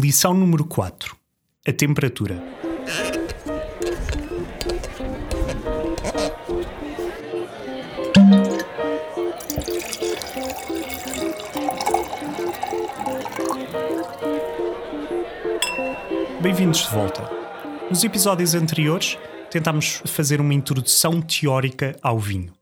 Lição 0.00 0.32
número 0.32 0.64
4: 0.64 1.16
A 1.66 1.72
temperatura. 1.72 2.40
Bem-vindos 16.40 16.78
de 16.78 16.90
volta. 16.90 17.28
Nos 17.90 18.04
episódios 18.04 18.54
anteriores, 18.54 19.18
tentámos 19.50 20.00
fazer 20.06 20.40
uma 20.40 20.54
introdução 20.54 21.20
teórica 21.20 21.96
ao 22.00 22.20
vinho 22.20 22.52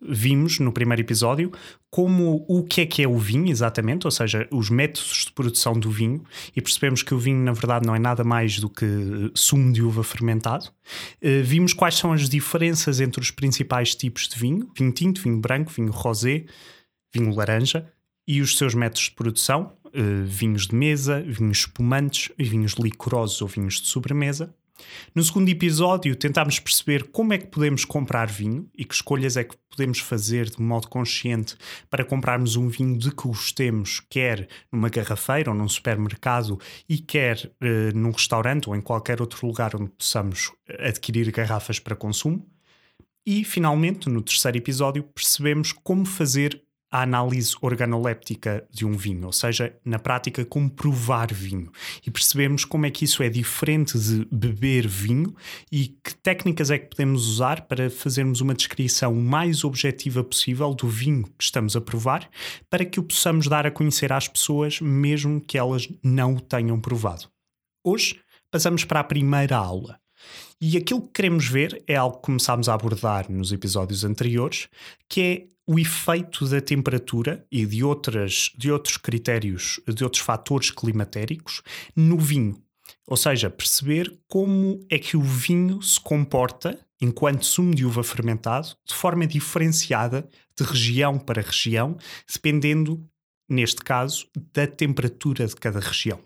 vimos 0.00 0.58
no 0.58 0.72
primeiro 0.72 1.02
episódio 1.02 1.52
como 1.90 2.44
o 2.48 2.62
que 2.62 2.82
é 2.82 2.86
que 2.86 3.02
é 3.02 3.08
o 3.08 3.18
vinho 3.18 3.50
exatamente, 3.50 4.06
ou 4.06 4.10
seja, 4.12 4.46
os 4.52 4.70
métodos 4.70 5.24
de 5.26 5.32
produção 5.32 5.72
do 5.72 5.90
vinho, 5.90 6.22
e 6.54 6.62
percebemos 6.62 7.02
que 7.02 7.12
o 7.12 7.18
vinho 7.18 7.42
na 7.42 7.52
verdade 7.52 7.84
não 7.84 7.96
é 7.96 7.98
nada 7.98 8.22
mais 8.22 8.60
do 8.60 8.70
que 8.70 8.86
sumo 9.34 9.72
de 9.72 9.82
uva 9.82 10.04
fermentado. 10.04 10.66
Uh, 11.20 11.42
vimos 11.42 11.72
quais 11.72 11.96
são 11.96 12.12
as 12.12 12.28
diferenças 12.28 13.00
entre 13.00 13.20
os 13.20 13.32
principais 13.32 13.94
tipos 13.96 14.28
de 14.28 14.38
vinho: 14.38 14.70
vinho 14.76 14.92
tinto, 14.92 15.20
vinho 15.20 15.40
branco, 15.40 15.72
vinho 15.72 15.90
rosé, 15.90 16.44
vinho 17.12 17.34
laranja 17.34 17.90
e 18.26 18.40
os 18.40 18.56
seus 18.56 18.74
métodos 18.74 19.04
de 19.04 19.10
produção, 19.10 19.72
uh, 19.86 20.24
vinhos 20.24 20.68
de 20.68 20.74
mesa, 20.76 21.20
vinhos 21.20 21.58
espumantes, 21.58 22.30
vinhos 22.38 22.74
licorosos 22.74 23.42
ou 23.42 23.48
vinhos 23.48 23.80
de 23.80 23.88
sobremesa. 23.88 24.54
No 25.14 25.22
segundo 25.22 25.48
episódio, 25.48 26.14
tentámos 26.16 26.58
perceber 26.58 27.04
como 27.10 27.32
é 27.32 27.38
que 27.38 27.46
podemos 27.46 27.84
comprar 27.84 28.28
vinho 28.28 28.68
e 28.76 28.84
que 28.84 28.94
escolhas 28.94 29.36
é 29.36 29.44
que 29.44 29.56
podemos 29.68 29.98
fazer 29.98 30.50
de 30.50 30.60
modo 30.60 30.88
consciente 30.88 31.56
para 31.88 32.04
comprarmos 32.04 32.56
um 32.56 32.68
vinho 32.68 32.98
de 32.98 33.10
que 33.10 33.26
gostemos, 33.26 34.00
quer 34.10 34.48
numa 34.70 34.88
garrafeira 34.88 35.50
ou 35.50 35.56
num 35.56 35.68
supermercado 35.68 36.58
e 36.88 36.98
quer 36.98 37.50
eh, 37.60 37.92
num 37.94 38.10
restaurante 38.10 38.68
ou 38.68 38.76
em 38.76 38.80
qualquer 38.80 39.20
outro 39.20 39.46
lugar 39.46 39.74
onde 39.74 39.90
possamos 39.90 40.52
adquirir 40.78 41.30
garrafas 41.30 41.78
para 41.78 41.96
consumo. 41.96 42.46
E, 43.26 43.44
finalmente, 43.44 44.08
no 44.08 44.22
terceiro 44.22 44.56
episódio, 44.56 45.02
percebemos 45.02 45.72
como 45.72 46.04
fazer 46.06 46.62
a 46.90 47.02
análise 47.02 47.54
organoléptica 47.60 48.66
de 48.70 48.84
um 48.84 48.92
vinho, 48.92 49.26
ou 49.26 49.32
seja, 49.32 49.74
na 49.84 49.98
prática, 49.98 50.44
como 50.44 50.68
provar 50.68 51.32
vinho. 51.32 51.70
E 52.04 52.10
percebemos 52.10 52.64
como 52.64 52.86
é 52.86 52.90
que 52.90 53.04
isso 53.04 53.22
é 53.22 53.28
diferente 53.28 53.98
de 53.98 54.26
beber 54.30 54.88
vinho 54.88 55.34
e 55.70 55.88
que 56.02 56.14
técnicas 56.16 56.70
é 56.70 56.78
que 56.78 56.88
podemos 56.88 57.26
usar 57.28 57.62
para 57.62 57.88
fazermos 57.88 58.40
uma 58.40 58.54
descrição 58.54 59.14
mais 59.14 59.62
objetiva 59.62 60.24
possível 60.24 60.74
do 60.74 60.88
vinho 60.88 61.24
que 61.38 61.44
estamos 61.44 61.76
a 61.76 61.80
provar, 61.80 62.28
para 62.68 62.84
que 62.84 62.98
o 62.98 63.02
possamos 63.02 63.46
dar 63.46 63.66
a 63.66 63.70
conhecer 63.70 64.12
às 64.12 64.26
pessoas, 64.26 64.80
mesmo 64.80 65.40
que 65.40 65.56
elas 65.56 65.88
não 66.02 66.34
o 66.34 66.40
tenham 66.40 66.80
provado. 66.80 67.28
Hoje, 67.84 68.20
passamos 68.50 68.84
para 68.84 69.00
a 69.00 69.04
primeira 69.04 69.56
aula. 69.56 69.98
E 70.60 70.76
aquilo 70.76 71.00
que 71.00 71.12
queremos 71.14 71.48
ver 71.48 71.82
é 71.86 71.96
algo 71.96 72.16
que 72.16 72.24
começámos 72.24 72.68
a 72.68 72.74
abordar 72.74 73.30
nos 73.30 73.52
episódios 73.52 74.04
anteriores, 74.04 74.68
que 75.08 75.20
é 75.20 75.46
o 75.66 75.78
efeito 75.78 76.48
da 76.48 76.60
temperatura 76.60 77.46
e 77.50 77.64
de, 77.64 77.84
outras, 77.84 78.50
de 78.56 78.70
outros 78.70 78.96
critérios, 78.96 79.80
de 79.86 80.02
outros 80.02 80.22
fatores 80.22 80.70
climatéricos 80.70 81.62
no 81.94 82.18
vinho. 82.18 82.60
Ou 83.06 83.16
seja, 83.16 83.50
perceber 83.50 84.18
como 84.28 84.84
é 84.90 84.98
que 84.98 85.16
o 85.16 85.22
vinho 85.22 85.80
se 85.82 86.00
comporta 86.00 86.78
enquanto 87.00 87.46
sumo 87.46 87.74
de 87.74 87.84
uva 87.84 88.02
fermentado 88.02 88.68
de 88.86 88.94
forma 88.94 89.26
diferenciada 89.26 90.28
de 90.56 90.64
região 90.64 91.18
para 91.18 91.42
região, 91.42 91.96
dependendo, 92.30 93.04
neste 93.48 93.82
caso, 93.82 94.26
da 94.52 94.66
temperatura 94.66 95.46
de 95.46 95.56
cada 95.56 95.80
região. 95.80 96.20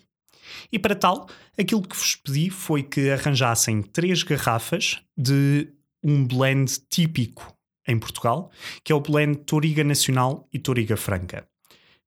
E 0.71 0.79
para 0.79 0.95
tal, 0.95 1.29
aquilo 1.59 1.83
que 1.83 1.97
vos 1.97 2.17
pedi 2.17 2.51
foi 2.51 2.83
que 2.83 3.11
arranjassem 3.11 3.83
três 3.83 4.23
garrafas 4.23 5.01
de 5.17 5.69
um 6.03 6.27
blend 6.27 6.81
típico 6.91 7.54
em 7.87 7.99
Portugal, 7.99 8.51
que 8.83 8.93
é 8.93 8.95
o 8.95 9.01
blend 9.01 9.39
Toriga 9.45 9.85
Nacional 9.85 10.49
e 10.53 10.59
Toriga 10.59 10.97
Franca. 10.97 11.47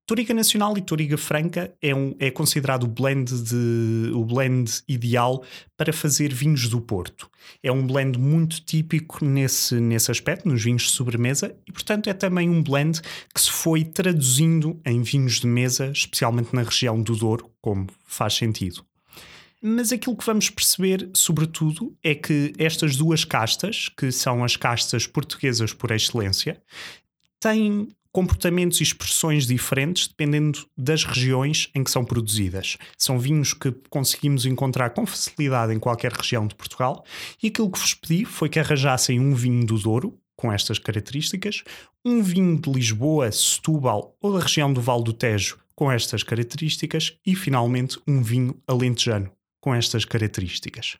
Toriga 0.08 0.32
Nacional 0.32 0.78
e 0.78 0.80
Toriga 0.80 1.18
Franca 1.18 1.70
é, 1.82 1.94
um, 1.94 2.14
é 2.18 2.30
considerado 2.30 2.84
o 2.84 2.86
blend, 2.86 3.30
de, 3.42 4.10
o 4.14 4.24
blend 4.24 4.82
ideal 4.88 5.44
para 5.76 5.92
fazer 5.92 6.32
vinhos 6.32 6.66
do 6.66 6.80
Porto. 6.80 7.30
É 7.62 7.70
um 7.70 7.86
blend 7.86 8.18
muito 8.18 8.62
típico 8.62 9.22
nesse, 9.22 9.78
nesse 9.78 10.10
aspecto, 10.10 10.48
nos 10.48 10.64
vinhos 10.64 10.84
de 10.84 10.92
sobremesa, 10.92 11.54
e 11.66 11.72
portanto 11.72 12.08
é 12.08 12.14
também 12.14 12.48
um 12.48 12.62
blend 12.62 13.02
que 13.34 13.40
se 13.40 13.50
foi 13.50 13.84
traduzindo 13.84 14.80
em 14.82 15.02
vinhos 15.02 15.40
de 15.40 15.46
mesa, 15.46 15.90
especialmente 15.90 16.54
na 16.54 16.62
região 16.62 17.02
do 17.02 17.14
Douro, 17.14 17.50
como 17.60 17.86
faz 18.06 18.32
sentido. 18.32 18.82
Mas 19.60 19.92
aquilo 19.92 20.16
que 20.16 20.24
vamos 20.24 20.50
perceber, 20.50 21.10
sobretudo, 21.14 21.96
é 22.02 22.14
que 22.14 22.52
estas 22.58 22.96
duas 22.96 23.24
castas, 23.24 23.88
que 23.88 24.12
são 24.12 24.44
as 24.44 24.56
castas 24.56 25.06
portuguesas 25.06 25.72
por 25.72 25.90
excelência, 25.90 26.62
têm 27.40 27.88
comportamentos 28.12 28.80
e 28.80 28.82
expressões 28.82 29.46
diferentes 29.46 30.08
dependendo 30.08 30.66
das 30.76 31.04
regiões 31.04 31.70
em 31.74 31.84
que 31.84 31.90
são 31.90 32.04
produzidas. 32.04 32.76
São 32.96 33.18
vinhos 33.18 33.52
que 33.52 33.72
conseguimos 33.90 34.46
encontrar 34.46 34.90
com 34.90 35.06
facilidade 35.06 35.74
em 35.74 35.78
qualquer 35.78 36.12
região 36.12 36.46
de 36.46 36.54
Portugal 36.54 37.04
e 37.42 37.48
aquilo 37.48 37.70
que 37.70 37.78
vos 37.78 37.94
pedi 37.94 38.24
foi 38.24 38.48
que 38.48 38.58
arranjassem 38.58 39.20
um 39.20 39.34
vinho 39.34 39.66
do 39.66 39.78
Douro 39.78 40.18
com 40.36 40.52
estas 40.52 40.78
características, 40.78 41.64
um 42.04 42.22
vinho 42.22 42.60
de 42.60 42.70
Lisboa, 42.70 43.30
Setúbal 43.30 44.16
ou 44.20 44.32
da 44.32 44.44
região 44.44 44.72
do 44.72 44.80
Val 44.80 45.02
do 45.02 45.12
Tejo 45.12 45.58
com 45.74 45.92
estas 45.92 46.22
características 46.22 47.16
e 47.24 47.36
finalmente 47.36 48.00
um 48.06 48.22
vinho 48.22 48.60
alentejano 48.66 49.30
com 49.68 49.74
estas 49.74 50.06
características 50.06 50.96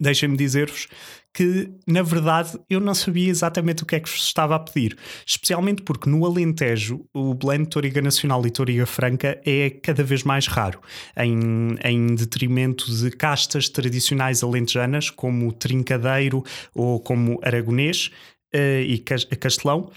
deixem-me 0.00 0.36
dizer-vos 0.36 0.88
que, 1.32 1.70
na 1.86 2.02
verdade, 2.02 2.58
eu 2.68 2.80
não 2.80 2.92
sabia 2.92 3.30
exatamente 3.30 3.84
o 3.84 3.86
que 3.86 3.94
é 3.94 4.00
que 4.00 4.10
vos 4.10 4.24
estava 4.24 4.56
a 4.56 4.58
pedir. 4.58 4.98
Especialmente 5.24 5.82
porque 5.82 6.10
no 6.10 6.26
Alentejo 6.26 7.06
o 7.14 7.32
blend 7.34 7.68
Toriga 7.68 8.02
Nacional 8.02 8.44
e 8.44 8.50
Toriga 8.50 8.84
Franca 8.84 9.40
é 9.46 9.70
cada 9.70 10.02
vez 10.02 10.24
mais 10.24 10.48
raro, 10.48 10.80
em, 11.16 11.76
em 11.84 12.14
detrimento 12.16 12.92
de 12.92 13.12
castas 13.12 13.68
tradicionais 13.68 14.42
alentejanas, 14.42 15.08
como 15.08 15.52
Trincadeiro 15.52 16.42
ou 16.74 16.98
como 16.98 17.38
Aragonês 17.42 18.10
uh, 18.52 18.82
e 18.82 18.98
Castelão 18.98 19.92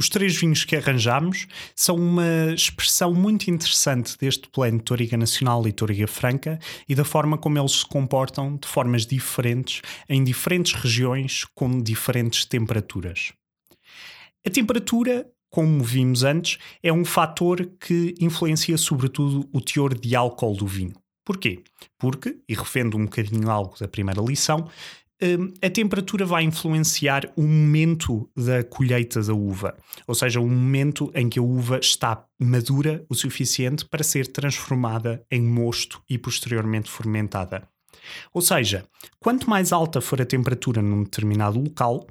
os 0.00 0.08
três 0.08 0.34
vinhos 0.34 0.64
que 0.64 0.74
arranjamos 0.74 1.46
são 1.76 1.94
uma 1.94 2.54
expressão 2.54 3.12
muito 3.12 3.50
interessante 3.50 4.16
deste 4.16 4.48
plano 4.48 4.80
Toriga 4.80 5.14
Nacional 5.14 5.68
e 5.68 5.72
Toriga 5.72 6.06
Franca 6.06 6.58
e 6.88 6.94
da 6.94 7.04
forma 7.04 7.36
como 7.36 7.58
eles 7.58 7.72
se 7.72 7.86
comportam 7.86 8.56
de 8.56 8.66
formas 8.66 9.04
diferentes 9.04 9.82
em 10.08 10.24
diferentes 10.24 10.72
regiões 10.72 11.44
com 11.54 11.78
diferentes 11.78 12.46
temperaturas. 12.46 13.34
A 14.46 14.48
temperatura, 14.48 15.28
como 15.50 15.84
vimos 15.84 16.22
antes, 16.22 16.56
é 16.82 16.90
um 16.90 17.04
fator 17.04 17.70
que 17.78 18.14
influencia 18.18 18.78
sobretudo 18.78 19.46
o 19.52 19.60
teor 19.60 19.92
de 19.92 20.16
álcool 20.16 20.56
do 20.56 20.66
vinho. 20.66 20.94
Porquê? 21.26 21.62
Porque, 21.98 22.38
e 22.48 22.54
refendo 22.54 22.96
um 22.96 23.04
bocadinho 23.04 23.50
algo 23.50 23.78
da 23.78 23.86
primeira 23.86 24.22
lição, 24.22 24.66
a 25.62 25.70
temperatura 25.70 26.24
vai 26.24 26.44
influenciar 26.44 27.30
o 27.36 27.42
momento 27.42 28.28
da 28.36 28.64
colheita 28.64 29.22
da 29.22 29.34
uva, 29.34 29.76
ou 30.06 30.14
seja, 30.14 30.40
o 30.40 30.48
momento 30.48 31.10
em 31.14 31.28
que 31.28 31.38
a 31.38 31.42
uva 31.42 31.78
está 31.78 32.24
madura 32.38 33.04
o 33.08 33.14
suficiente 33.14 33.84
para 33.84 34.02
ser 34.02 34.26
transformada 34.28 35.24
em 35.30 35.42
mosto 35.42 36.02
e 36.08 36.16
posteriormente 36.16 36.90
fermentada. 36.90 37.68
Ou 38.32 38.40
seja, 38.40 38.84
quanto 39.18 39.48
mais 39.48 39.72
alta 39.72 40.00
for 40.00 40.20
a 40.22 40.26
temperatura 40.26 40.80
num 40.80 41.04
determinado 41.04 41.60
local, 41.60 42.06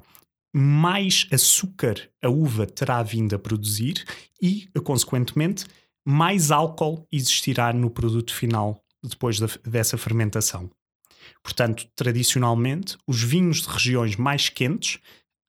mais 0.54 1.26
açúcar 1.32 1.96
a 2.22 2.28
uva 2.28 2.66
terá 2.66 3.02
vindo 3.02 3.34
a 3.34 3.38
produzir 3.38 4.04
e, 4.40 4.68
consequentemente, 4.84 5.64
mais 6.04 6.50
álcool 6.50 7.06
existirá 7.12 7.72
no 7.72 7.90
produto 7.90 8.34
final 8.34 8.82
depois 9.02 9.38
dessa 9.64 9.96
fermentação. 9.96 10.70
Portanto, 11.42 11.86
tradicionalmente, 11.96 12.96
os 13.06 13.22
vinhos 13.22 13.62
de 13.62 13.68
regiões 13.68 14.16
mais 14.16 14.48
quentes 14.48 14.98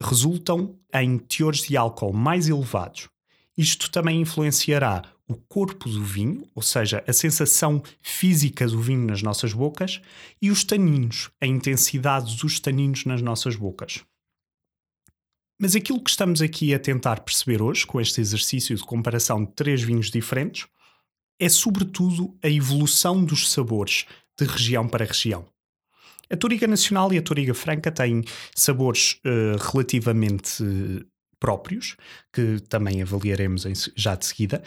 resultam 0.02 0.80
em 0.94 1.18
teores 1.18 1.62
de 1.62 1.78
álcool 1.78 2.14
mais 2.14 2.48
elevados. 2.48 3.10
Isto 3.58 3.92
também 3.92 4.22
influenciará 4.22 5.04
o 5.28 5.36
corpo 5.36 5.88
do 5.88 6.04
vinho, 6.04 6.48
ou 6.54 6.62
seja, 6.62 7.04
a 7.08 7.14
sensação 7.14 7.82
física 8.02 8.68
do 8.68 8.82
vinho 8.82 9.06
nas 9.06 9.22
nossas 9.22 9.54
bocas, 9.54 10.02
e 10.42 10.50
os 10.50 10.64
taninos, 10.64 11.30
a 11.40 11.46
intensidade 11.46 12.36
dos 12.38 12.60
taninos 12.60 13.06
nas 13.06 13.22
nossas 13.22 13.56
bocas. 13.56 14.04
Mas 15.60 15.76
aquilo 15.76 16.04
que 16.04 16.10
estamos 16.10 16.42
aqui 16.42 16.74
a 16.74 16.80
tentar 16.80 17.22
perceber 17.22 17.62
hoje, 17.62 17.86
com 17.86 18.02
este 18.02 18.20
exercício 18.20 18.76
de 18.76 18.84
comparação 18.84 19.46
de 19.46 19.52
três 19.52 19.82
vinhos 19.82 20.10
diferentes, 20.10 20.68
é 21.40 21.48
sobretudo 21.48 22.36
a 22.44 22.50
evolução 22.50 23.24
dos 23.24 23.52
sabores 23.52 24.06
de 24.38 24.46
região 24.46 24.88
para 24.88 25.06
região. 25.06 25.46
A 26.32 26.38
Toriga 26.38 26.66
Nacional 26.66 27.12
e 27.12 27.18
a 27.18 27.22
Toriga 27.22 27.54
Franca 27.54 27.92
têm 27.92 28.24
sabores 28.56 29.20
uh, 29.26 29.58
relativamente 29.72 30.64
próprios, 31.40 31.98
que 32.32 32.60
também 32.70 33.02
avaliaremos 33.02 33.66
já 33.96 34.16
de 34.16 34.26
seguida. 34.26 34.64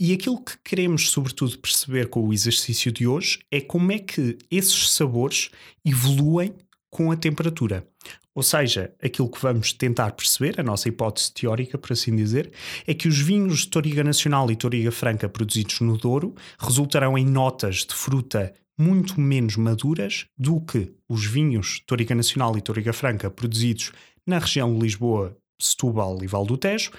E 0.00 0.12
aquilo 0.12 0.42
que 0.42 0.56
queremos, 0.64 1.10
sobretudo, 1.10 1.58
perceber 1.58 2.08
com 2.08 2.26
o 2.26 2.32
exercício 2.32 2.90
de 2.90 3.06
hoje 3.06 3.40
é 3.50 3.60
como 3.60 3.92
é 3.92 3.98
que 3.98 4.38
esses 4.50 4.90
sabores 4.90 5.50
evoluem 5.84 6.54
com 6.90 7.12
a 7.12 7.16
temperatura. 7.16 7.86
Ou 8.34 8.42
seja, 8.42 8.92
aquilo 9.00 9.30
que 9.30 9.40
vamos 9.40 9.72
tentar 9.72 10.10
perceber, 10.12 10.58
a 10.58 10.62
nossa 10.62 10.88
hipótese 10.88 11.32
teórica, 11.32 11.78
por 11.78 11.92
assim 11.92 12.16
dizer, 12.16 12.50
é 12.84 12.92
que 12.92 13.06
os 13.06 13.18
vinhos 13.18 13.60
de 13.60 13.68
Toriga 13.68 14.02
Nacional 14.02 14.50
e 14.50 14.56
Toriga 14.56 14.90
Franca 14.90 15.28
produzidos 15.28 15.80
no 15.80 15.96
Douro 15.96 16.34
resultarão 16.58 17.16
em 17.16 17.24
notas 17.24 17.84
de 17.84 17.94
fruta 17.94 18.52
muito 18.78 19.20
menos 19.20 19.56
maduras 19.56 20.26
do 20.36 20.60
que 20.60 20.92
os 21.08 21.24
vinhos 21.24 21.80
Toriga 21.86 22.14
Nacional 22.14 22.56
e 22.58 22.60
Toriga 22.60 22.92
Franca 22.92 23.30
produzidos 23.30 23.92
na 24.26 24.38
região 24.38 24.72
de 24.74 24.80
Lisboa, 24.80 25.36
Setúbal 25.58 26.18
e 26.22 26.26
Val 26.26 26.44
do 26.44 26.56
Tejo 26.56 26.90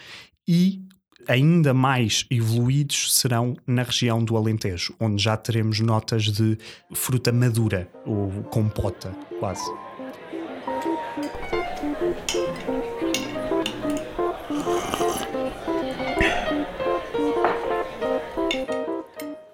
e 0.47 0.81
ainda 1.27 1.73
mais 1.73 2.25
evoluídos 2.29 3.13
serão 3.13 3.55
na 3.65 3.83
região 3.83 4.23
do 4.23 4.37
Alentejo, 4.37 4.95
onde 4.99 5.23
já 5.23 5.35
teremos 5.35 5.79
notas 5.79 6.25
de 6.25 6.57
fruta 6.93 7.31
madura 7.31 7.89
ou 8.05 8.29
compota, 8.43 9.11
quase. 9.39 9.65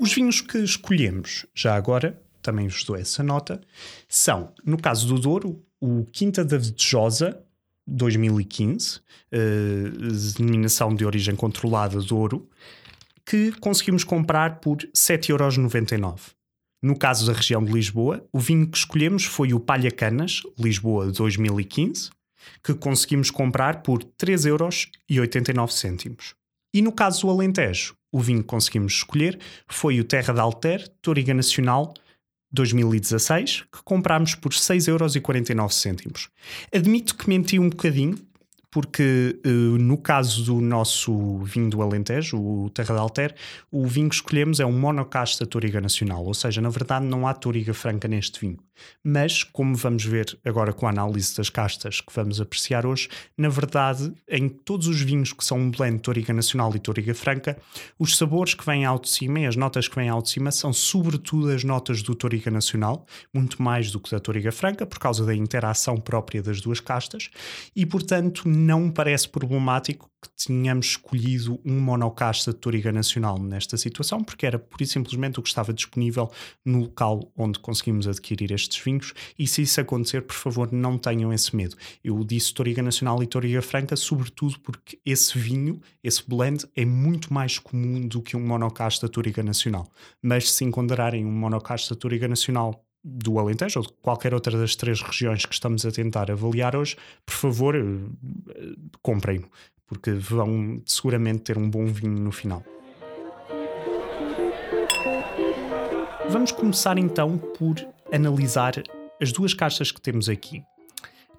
Os 0.01 0.13
vinhos 0.13 0.41
que 0.41 0.57
escolhemos, 0.57 1.45
já 1.53 1.75
agora, 1.75 2.19
também 2.41 2.67
vos 2.67 2.83
dou 2.83 2.95
essa 2.95 3.21
nota, 3.21 3.61
são, 4.09 4.51
no 4.65 4.75
caso 4.75 5.07
do 5.07 5.21
Douro, 5.21 5.63
o 5.79 6.05
Quinta 6.05 6.43
da 6.43 6.57
Vedejosa 6.57 7.39
2015, 7.85 8.97
uh, 8.97 9.01
denominação 10.35 10.95
de 10.95 11.05
origem 11.05 11.35
controlada 11.35 12.01
Douro, 12.01 12.49
que 13.23 13.51
conseguimos 13.59 14.03
comprar 14.03 14.59
por 14.59 14.77
7,99€. 14.77 16.31
No 16.81 16.97
caso 16.97 17.27
da 17.27 17.33
região 17.33 17.63
de 17.63 17.71
Lisboa, 17.71 18.27
o 18.33 18.39
vinho 18.39 18.67
que 18.67 18.79
escolhemos 18.79 19.25
foi 19.25 19.53
o 19.53 19.59
Palha 19.59 19.91
Canas, 19.91 20.41
Lisboa 20.57 21.11
2015, 21.11 22.09
que 22.63 22.73
conseguimos 22.73 23.29
comprar 23.29 23.83
por 23.83 24.03
3,89€. 24.03 26.33
E 26.73 26.81
no 26.81 26.91
caso 26.91 27.27
do 27.27 27.29
Alentejo, 27.29 27.95
o 28.11 28.19
vinho 28.19 28.41
que 28.41 28.47
conseguimos 28.47 28.93
escolher 28.93 29.39
foi 29.67 29.99
o 29.99 30.03
Terra 30.03 30.33
de 30.33 30.39
Alter, 30.39 30.87
Toriga 31.01 31.33
Nacional 31.33 31.93
2016, 32.51 33.63
que 33.71 33.83
comprámos 33.83 34.35
por 34.35 34.51
6,49€. 34.51 36.29
Admito 36.73 37.15
que 37.15 37.29
menti 37.29 37.57
um 37.57 37.69
bocadinho, 37.69 38.17
porque 38.71 39.37
uh, 39.45 39.49
no 39.77 39.97
caso 39.97 40.45
do 40.45 40.61
nosso 40.61 41.39
vinho 41.39 41.69
do 41.69 41.81
Alentejo, 41.81 42.37
o 42.37 42.69
Terra 42.69 42.95
de 42.95 43.01
Alter, 43.01 43.35
o 43.69 43.85
vinho 43.85 44.07
que 44.07 44.15
escolhemos 44.15 44.61
é 44.61 44.65
um 44.65 44.71
monocasta 44.71 45.45
Toriga 45.45 45.81
Nacional, 45.81 46.23
ou 46.23 46.33
seja, 46.33 46.61
na 46.61 46.69
verdade 46.69 47.05
não 47.05 47.27
há 47.27 47.33
Toriga 47.33 47.73
Franca 47.73 48.07
neste 48.07 48.39
vinho. 48.39 48.57
Mas, 49.03 49.43
como 49.43 49.75
vamos 49.75 50.03
ver 50.05 50.37
agora 50.43 50.73
com 50.73 50.87
a 50.87 50.89
análise 50.89 51.35
das 51.35 51.49
castas 51.49 52.01
que 52.01 52.13
vamos 52.13 52.39
apreciar 52.39 52.85
hoje, 52.85 53.09
na 53.37 53.49
verdade, 53.49 54.13
em 54.27 54.47
todos 54.49 54.87
os 54.87 55.01
vinhos 55.01 55.33
que 55.33 55.43
são 55.43 55.59
um 55.59 55.71
blend 55.71 55.99
Toriga 55.99 56.33
Nacional 56.33 56.73
e 56.75 56.79
Toriga 56.79 57.13
Franca, 57.13 57.57
os 57.99 58.17
sabores 58.17 58.53
que 58.53 58.65
vêm 58.65 58.85
ao 58.85 58.99
de 58.99 59.09
cima 59.09 59.41
e 59.41 59.45
as 59.45 59.55
notas 59.55 59.87
que 59.87 59.95
vêm 59.95 60.09
ao 60.09 60.21
de 60.21 60.29
cima 60.29 60.51
são 60.51 60.73
sobretudo 60.73 61.49
as 61.49 61.63
notas 61.63 62.01
do 62.01 62.15
Toriga 62.15 62.51
Nacional, 62.51 63.05
muito 63.33 63.61
mais 63.61 63.91
do 63.91 63.99
que 63.99 64.11
da 64.11 64.19
Toriga 64.19 64.51
Franca, 64.51 64.85
por 64.85 64.99
causa 64.99 65.25
da 65.25 65.35
interação 65.35 65.97
própria 65.97 66.41
das 66.41 66.61
duas 66.61 66.79
castas, 66.79 67.29
e 67.75 67.85
portanto 67.85 68.47
não 68.61 68.81
me 68.81 68.91
parece 68.91 69.27
problemático 69.27 70.09
que 70.21 70.29
tínhamos 70.35 70.85
escolhido 70.87 71.59
um 71.65 71.79
monocasta 71.79 72.53
de 72.53 72.59
Toriga 72.59 72.91
Nacional 72.91 73.39
nesta 73.39 73.75
situação, 73.75 74.23
porque 74.23 74.45
era 74.45 74.59
pura 74.59 74.83
e 74.83 74.87
simplesmente 74.87 75.39
o 75.39 75.41
que 75.41 75.49
estava 75.49 75.73
disponível 75.73 76.31
no 76.63 76.81
local 76.81 77.31
onde 77.35 77.57
conseguimos 77.57 78.07
adquirir 78.07 78.51
estes 78.51 78.77
vinhos. 78.83 79.13
E 79.37 79.47
se 79.47 79.63
isso 79.63 79.81
acontecer, 79.81 80.21
por 80.21 80.35
favor, 80.35 80.71
não 80.71 80.97
tenham 80.97 81.33
esse 81.33 81.55
medo. 81.55 81.75
Eu 82.03 82.23
disse 82.23 82.53
Toriga 82.53 82.83
Nacional 82.83 83.21
e 83.23 83.27
Toriga 83.27 83.61
Franca, 83.61 83.95
sobretudo 83.95 84.59
porque 84.59 84.99
esse 85.03 85.37
vinho, 85.37 85.81
esse 86.03 86.23
blend, 86.27 86.65
é 86.75 86.85
muito 86.85 87.33
mais 87.33 87.57
comum 87.57 88.07
do 88.07 88.21
que 88.21 88.37
um 88.37 88.45
monocasta 88.45 89.09
Toriga 89.09 89.41
Nacional. 89.41 89.87
Mas 90.21 90.51
se 90.51 90.63
encontrarem 90.63 91.25
um 91.25 91.31
monocasta 91.31 91.95
Toriga 91.95 92.27
Nacional 92.27 92.85
do 93.03 93.39
Alentejo 93.39 93.79
ou 93.79 93.85
de 93.85 93.93
qualquer 94.01 94.33
outra 94.33 94.57
das 94.57 94.75
três 94.75 95.01
regiões 95.01 95.45
que 95.45 95.53
estamos 95.53 95.85
a 95.85 95.91
tentar 95.91 96.29
avaliar 96.29 96.75
hoje, 96.75 96.95
por 97.25 97.33
favor, 97.33 97.75
eh, 97.75 97.83
comprem-no 99.01 99.49
porque 99.91 100.13
vão 100.13 100.81
seguramente 100.85 101.41
ter 101.41 101.57
um 101.57 101.69
bom 101.69 101.85
vinho 101.85 102.17
no 102.17 102.31
final. 102.31 102.63
Vamos 106.29 106.53
começar 106.53 106.97
então 106.97 107.37
por 107.37 107.75
analisar 108.09 108.81
as 109.21 109.33
duas 109.33 109.53
caixas 109.53 109.91
que 109.91 109.99
temos 109.99 110.29
aqui. 110.29 110.63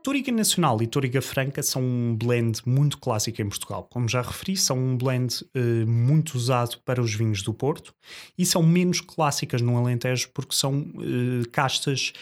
Toriga 0.03 0.33
Nacional 0.33 0.83
e 0.83 0.87
Toriga 0.87 1.23
Franca 1.23 1.63
são 1.63 1.81
um 1.81 2.17
blend 2.17 2.61
muito 2.67 2.99
clássico 2.99 3.41
em 3.41 3.49
Portugal. 3.49 3.87
Como 3.91 4.09
já 4.09 4.21
referi, 4.21 4.57
são 4.57 4.77
um 4.77 4.97
blend 4.97 5.45
uh, 5.55 5.87
muito 5.87 6.35
usado 6.35 6.79
para 6.85 7.01
os 7.01 7.15
vinhos 7.15 7.43
do 7.43 7.55
Porto 7.55 7.95
e 8.37 8.45
são 8.45 8.63
menos 8.63 9.01
clássicas 9.01 9.63
no 9.63 9.77
Alentejo 9.77 10.31
porque 10.35 10.57
são 10.57 10.81
uh, 10.81 11.49
castas 11.53 12.13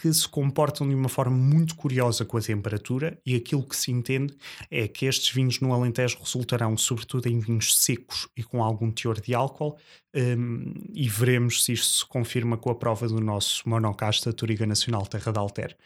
que 0.00 0.12
se 0.12 0.26
comportam 0.26 0.88
de 0.88 0.94
uma 0.94 1.08
forma 1.08 1.36
muito 1.36 1.76
curiosa 1.76 2.24
com 2.24 2.36
a 2.36 2.40
temperatura 2.40 3.18
e 3.24 3.36
aquilo 3.36 3.62
que 3.62 3.76
se 3.76 3.92
entende 3.92 4.34
é 4.70 4.88
que 4.88 5.06
estes 5.06 5.30
vinhos 5.30 5.60
no 5.60 5.72
Alentejo 5.72 6.18
resultarão 6.18 6.76
sobretudo 6.76 7.28
em 7.28 7.38
vinhos 7.38 7.76
secos 7.76 8.26
e 8.36 8.42
com 8.42 8.64
algum 8.64 8.90
teor 8.90 9.20
de 9.20 9.34
álcool 9.34 9.76
um, 10.14 10.74
e 10.92 11.08
veremos 11.08 11.64
se 11.64 11.74
isto 11.74 11.86
se 11.86 12.06
confirma 12.06 12.56
com 12.56 12.70
a 12.70 12.74
prova 12.74 13.06
do 13.06 13.20
nosso 13.20 13.68
monocasta 13.68 14.32
Turiga 14.32 14.66
Nacional 14.66 15.06
Terra 15.06 15.30
de 15.30 15.38
Alter. 15.38 15.76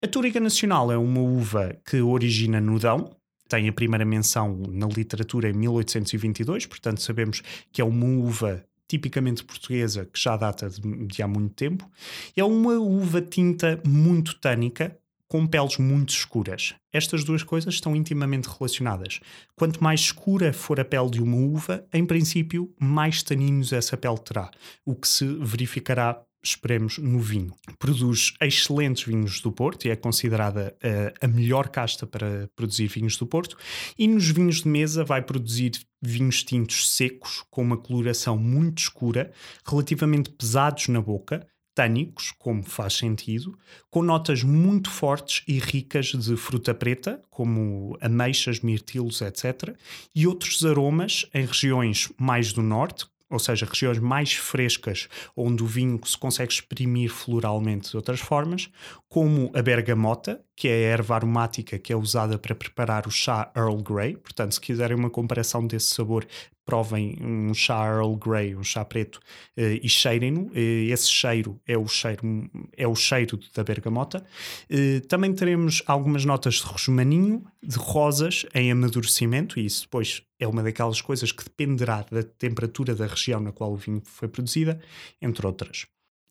A 0.00 0.06
Turiga 0.06 0.38
Nacional 0.38 0.92
é 0.92 0.96
uma 0.96 1.20
uva 1.20 1.76
que 1.84 2.00
origina 2.00 2.60
no 2.60 2.78
Dão, 2.78 3.10
tem 3.48 3.68
a 3.68 3.72
primeira 3.72 4.04
menção 4.04 4.62
na 4.70 4.86
literatura 4.86 5.50
em 5.50 5.52
1822, 5.54 6.66
portanto 6.66 7.02
sabemos 7.02 7.42
que 7.72 7.80
é 7.80 7.84
uma 7.84 8.06
uva 8.06 8.64
tipicamente 8.86 9.42
portuguesa, 9.42 10.04
que 10.04 10.20
já 10.20 10.36
data 10.36 10.70
de, 10.70 11.06
de, 11.06 11.20
há 11.20 11.26
muito 11.26 11.52
tempo. 11.56 11.90
É 12.36 12.44
uma 12.44 12.74
uva 12.74 13.20
tinta 13.20 13.82
muito 13.84 14.38
tânica, 14.38 14.96
com 15.26 15.44
peles 15.44 15.78
muito 15.78 16.10
escuras. 16.10 16.76
Estas 16.92 17.24
duas 17.24 17.42
coisas 17.42 17.74
estão 17.74 17.96
intimamente 17.96 18.48
relacionadas. 18.48 19.18
Quanto 19.56 19.82
mais 19.82 20.00
escura 20.00 20.52
for 20.52 20.78
a 20.78 20.84
pele 20.84 21.10
de 21.10 21.20
uma 21.20 21.36
uva, 21.36 21.84
em 21.92 22.06
princípio, 22.06 22.72
mais 22.78 23.22
taninos 23.24 23.72
essa 23.72 23.96
pele 23.96 24.18
terá, 24.18 24.48
o 24.86 24.94
que 24.94 25.08
se 25.08 25.26
verificará 25.40 26.22
esperemos, 26.42 26.98
no 26.98 27.20
vinho. 27.20 27.54
Produz 27.78 28.34
excelentes 28.40 29.04
vinhos 29.04 29.40
do 29.40 29.52
Porto 29.52 29.86
e 29.86 29.90
é 29.90 29.96
considerada 29.96 30.76
uh, 30.76 31.24
a 31.24 31.28
melhor 31.28 31.68
casta 31.68 32.06
para 32.06 32.48
produzir 32.54 32.86
vinhos 32.86 33.16
do 33.16 33.26
Porto. 33.26 33.56
E 33.98 34.06
nos 34.06 34.28
vinhos 34.28 34.62
de 34.62 34.68
mesa 34.68 35.04
vai 35.04 35.22
produzir 35.22 35.72
vinhos 36.00 36.42
tintos 36.42 36.90
secos, 36.90 37.44
com 37.50 37.62
uma 37.62 37.76
coloração 37.76 38.36
muito 38.36 38.78
escura, 38.78 39.32
relativamente 39.66 40.30
pesados 40.30 40.88
na 40.88 41.00
boca, 41.00 41.46
tânicos, 41.78 42.32
como 42.36 42.64
faz 42.64 42.94
sentido, 42.94 43.56
com 43.88 44.02
notas 44.02 44.42
muito 44.42 44.90
fortes 44.90 45.44
e 45.46 45.60
ricas 45.60 46.06
de 46.06 46.36
fruta 46.36 46.74
preta, 46.74 47.22
como 47.30 47.96
ameixas, 48.00 48.58
mirtilos, 48.58 49.20
etc., 49.20 49.76
e 50.12 50.26
outros 50.26 50.64
aromas 50.64 51.24
em 51.32 51.46
regiões 51.46 52.12
mais 52.18 52.52
do 52.52 52.62
norte, 52.62 53.06
ou 53.30 53.38
seja, 53.38 53.66
regiões 53.66 53.98
mais 53.98 54.34
frescas, 54.34 55.08
onde 55.36 55.62
o 55.62 55.66
vinho 55.66 56.00
se 56.04 56.16
consegue 56.16 56.52
exprimir 56.52 57.10
floralmente 57.10 57.90
de 57.90 57.96
outras 57.96 58.20
formas, 58.20 58.70
como 59.08 59.50
a 59.54 59.62
bergamota, 59.62 60.42
que 60.58 60.66
é 60.66 60.72
a 60.72 60.90
erva 60.90 61.14
aromática 61.14 61.78
que 61.78 61.92
é 61.92 61.96
usada 61.96 62.36
para 62.36 62.52
preparar 62.52 63.06
o 63.06 63.12
chá 63.12 63.48
Earl 63.56 63.76
Grey. 63.76 64.16
Portanto, 64.16 64.54
se 64.54 64.60
quiserem 64.60 64.96
uma 64.96 65.08
comparação 65.08 65.64
desse 65.64 65.94
sabor, 65.94 66.26
provem 66.66 67.16
um 67.20 67.54
chá 67.54 67.86
Earl 67.86 68.16
Grey, 68.16 68.56
um 68.56 68.64
chá 68.64 68.84
preto, 68.84 69.20
uh, 69.56 69.78
e 69.80 69.88
cheirem-no. 69.88 70.46
Uh, 70.46 70.90
esse 70.90 71.08
cheiro 71.08 71.60
é 71.64 71.78
o 71.78 71.86
cheiro, 71.86 72.50
é 72.76 72.88
o 72.88 72.94
cheiro 72.96 73.38
da 73.54 73.62
bergamota. 73.62 74.26
Uh, 74.68 75.00
também 75.06 75.32
teremos 75.32 75.80
algumas 75.86 76.24
notas 76.24 76.54
de 76.54 76.64
rosmaninho, 76.64 77.44
de 77.62 77.76
rosas 77.76 78.44
em 78.52 78.72
amadurecimento, 78.72 79.60
e 79.60 79.64
isso 79.64 79.82
depois 79.82 80.24
é 80.40 80.48
uma 80.48 80.64
daquelas 80.64 81.00
coisas 81.00 81.30
que 81.30 81.44
dependerá 81.44 82.04
da 82.10 82.24
temperatura 82.24 82.96
da 82.96 83.06
região 83.06 83.38
na 83.38 83.52
qual 83.52 83.72
o 83.72 83.76
vinho 83.76 84.02
foi 84.04 84.26
produzida, 84.26 84.80
entre 85.22 85.46
outras. 85.46 85.86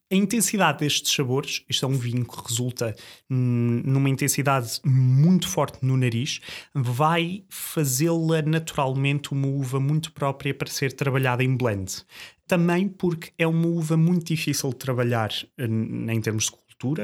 A 0.10 0.16
intensidade 0.16 0.80
destes 0.80 1.14
sabores, 1.14 1.66
isto 1.70 1.86
é 1.86 1.90
um 1.90 1.98
vinho 1.98 2.26
que 2.26 2.42
resulta 2.42 2.96
numa 3.30 4.10
intensidade 4.10 4.80
muito 4.86 5.50
forte 5.50 5.86
no 5.86 5.98
nariz, 5.98 6.40
vai 6.74 7.44
fazê-la 7.50 8.42
naturalmente 8.42 9.34
uma 9.34 9.48
uva 9.48 9.82
muito 9.82 10.14
própria 10.14 10.54
para 10.54 10.70
ser 10.70 10.94
trabalhada 10.94 11.44
em 11.44 11.54
blend. 11.54 12.06
Também 12.48 12.88
porque 12.88 13.34
é 13.38 13.46
uma 13.46 13.68
uva 13.68 13.98
muito 13.98 14.28
difícil 14.28 14.70
de 14.70 14.78
trabalhar 14.78 15.30
em 15.60 16.22
termos 16.22 16.46
de 16.46 16.52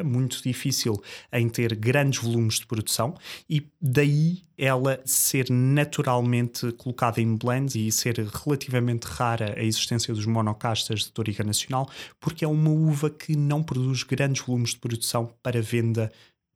muito 0.04 0.42
difícil 0.44 1.02
em 1.32 1.50
ter 1.50 1.76
grandes 1.76 2.22
volumes 2.22 2.60
de 2.60 2.66
produção 2.66 3.16
e 3.50 3.66
daí 3.82 4.42
ela 4.58 5.00
ser 5.04 5.50
naturalmente 5.50 6.72
colocada 6.74 7.20
em 7.20 7.36
blends 7.36 7.76
e 7.76 7.92
ser 7.92 8.20
relativamente 8.20 9.06
rara 9.06 9.56
a 9.58 9.64
existência 9.64 10.14
dos 10.14 10.26
monocastas 10.26 11.02
de 11.02 11.12
Toriga 11.12 11.44
Nacional, 11.44 11.90
porque 12.20 12.46
é 12.46 12.48
uma 12.48 12.70
uva 12.70 13.10
que 13.10 13.36
não 13.36 13.64
produz 13.64 14.04
grandes 14.04 14.46
volumes 14.46 14.72
de 14.72 14.78
produção 14.78 15.34
para 15.42 15.62
venda 15.62 16.12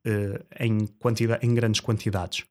uh, 0.06 0.44
em, 0.60 0.86
quantidade, 0.86 1.44
em 1.44 1.54
grandes 1.54 1.80
quantidades. 1.80 2.44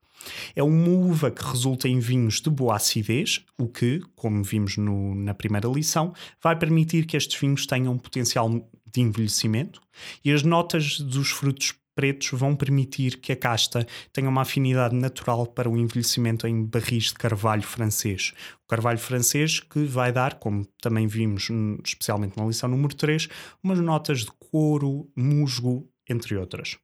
É 0.55 0.63
uma 0.63 0.89
uva 0.89 1.31
que 1.31 1.43
resulta 1.43 1.87
em 1.87 1.99
vinhos 1.99 2.41
de 2.41 2.49
boa 2.49 2.75
acidez, 2.75 3.45
o 3.57 3.67
que, 3.67 4.01
como 4.15 4.43
vimos 4.43 4.77
no, 4.77 5.15
na 5.15 5.33
primeira 5.33 5.67
lição, 5.67 6.13
vai 6.41 6.55
permitir 6.57 7.05
que 7.05 7.15
estes 7.15 7.39
vinhos 7.39 7.65
tenham 7.65 7.93
um 7.93 7.97
potencial 7.97 8.49
de 8.91 9.01
envelhecimento 9.01 9.81
e 10.23 10.31
as 10.31 10.43
notas 10.43 10.99
dos 10.99 11.29
frutos 11.29 11.73
pretos 11.97 12.29
vão 12.31 12.55
permitir 12.55 13.17
que 13.17 13.31
a 13.31 13.35
casta 13.35 13.87
tenha 14.13 14.29
uma 14.29 14.43
afinidade 14.43 14.95
natural 14.95 15.47
para 15.47 15.67
o 15.67 15.75
envelhecimento 15.75 16.45
em 16.45 16.63
barris 16.63 17.05
de 17.05 17.15
carvalho 17.15 17.63
francês. 17.63 18.33
O 18.63 18.67
carvalho 18.67 18.99
francês 18.99 19.59
que 19.59 19.83
vai 19.83 20.11
dar, 20.11 20.35
como 20.35 20.63
também 20.79 21.07
vimos 21.07 21.49
especialmente 21.83 22.37
na 22.37 22.45
lição 22.45 22.69
número 22.69 22.93
3, 22.93 23.27
umas 23.63 23.79
notas 23.79 24.19
de 24.19 24.31
couro, 24.51 25.09
musgo, 25.15 25.89
entre 26.07 26.37
outras. 26.37 26.77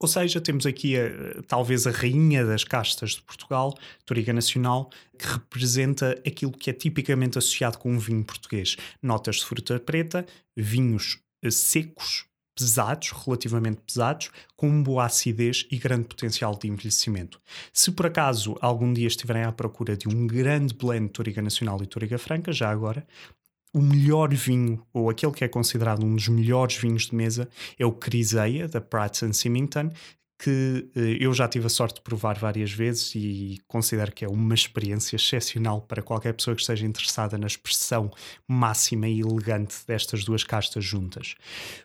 Ou 0.00 0.06
seja, 0.06 0.40
temos 0.40 0.64
aqui 0.64 0.96
a, 0.96 1.42
talvez 1.46 1.86
a 1.86 1.90
rainha 1.90 2.44
das 2.44 2.62
castas 2.62 3.12
de 3.12 3.22
Portugal, 3.22 3.74
Toriga 4.06 4.32
Nacional, 4.32 4.90
que 5.18 5.26
representa 5.26 6.12
aquilo 6.26 6.52
que 6.52 6.70
é 6.70 6.72
tipicamente 6.72 7.38
associado 7.38 7.78
com 7.78 7.92
um 7.92 7.98
vinho 7.98 8.24
português. 8.24 8.76
Notas 9.02 9.36
de 9.36 9.44
fruta 9.44 9.78
preta, 9.80 10.24
vinhos 10.56 11.18
eh, 11.42 11.50
secos, 11.50 12.26
pesados, 12.58 13.12
relativamente 13.12 13.80
pesados, 13.86 14.30
com 14.56 14.82
boa 14.82 15.04
acidez 15.04 15.64
e 15.70 15.78
grande 15.78 16.08
potencial 16.08 16.56
de 16.56 16.66
envelhecimento. 16.66 17.40
Se 17.72 17.92
por 17.92 18.06
acaso 18.06 18.56
algum 18.60 18.92
dia 18.92 19.06
estiverem 19.06 19.44
à 19.44 19.52
procura 19.52 19.96
de 19.96 20.08
um 20.08 20.26
grande 20.26 20.74
blend 20.74 21.06
de 21.06 21.12
Toriga 21.12 21.40
Nacional 21.40 21.80
e 21.82 21.86
Toriga 21.86 22.18
Franca, 22.18 22.52
já 22.52 22.68
agora, 22.68 23.06
o 23.72 23.80
melhor 23.80 24.32
vinho, 24.34 24.82
ou 24.92 25.10
aquele 25.10 25.32
que 25.32 25.44
é 25.44 25.48
considerado 25.48 26.04
um 26.04 26.14
dos 26.14 26.28
melhores 26.28 26.76
vinhos 26.76 27.06
de 27.06 27.14
mesa, 27.14 27.48
é 27.78 27.84
o 27.84 27.92
Criseia, 27.92 28.66
da 28.66 28.80
Pratt 28.80 29.22
Symington, 29.32 29.90
que 30.38 30.88
eh, 30.94 31.16
eu 31.20 31.34
já 31.34 31.48
tive 31.48 31.66
a 31.66 31.68
sorte 31.68 31.96
de 31.96 32.02
provar 32.02 32.38
várias 32.38 32.70
vezes 32.70 33.12
e 33.14 33.58
considero 33.66 34.12
que 34.12 34.24
é 34.24 34.28
uma 34.28 34.54
experiência 34.54 35.16
excepcional 35.16 35.82
para 35.82 36.00
qualquer 36.00 36.32
pessoa 36.32 36.54
que 36.54 36.62
esteja 36.62 36.86
interessada 36.86 37.36
na 37.36 37.46
expressão 37.46 38.10
máxima 38.46 39.08
e 39.08 39.20
elegante 39.20 39.74
destas 39.86 40.24
duas 40.24 40.44
castas 40.44 40.84
juntas. 40.84 41.34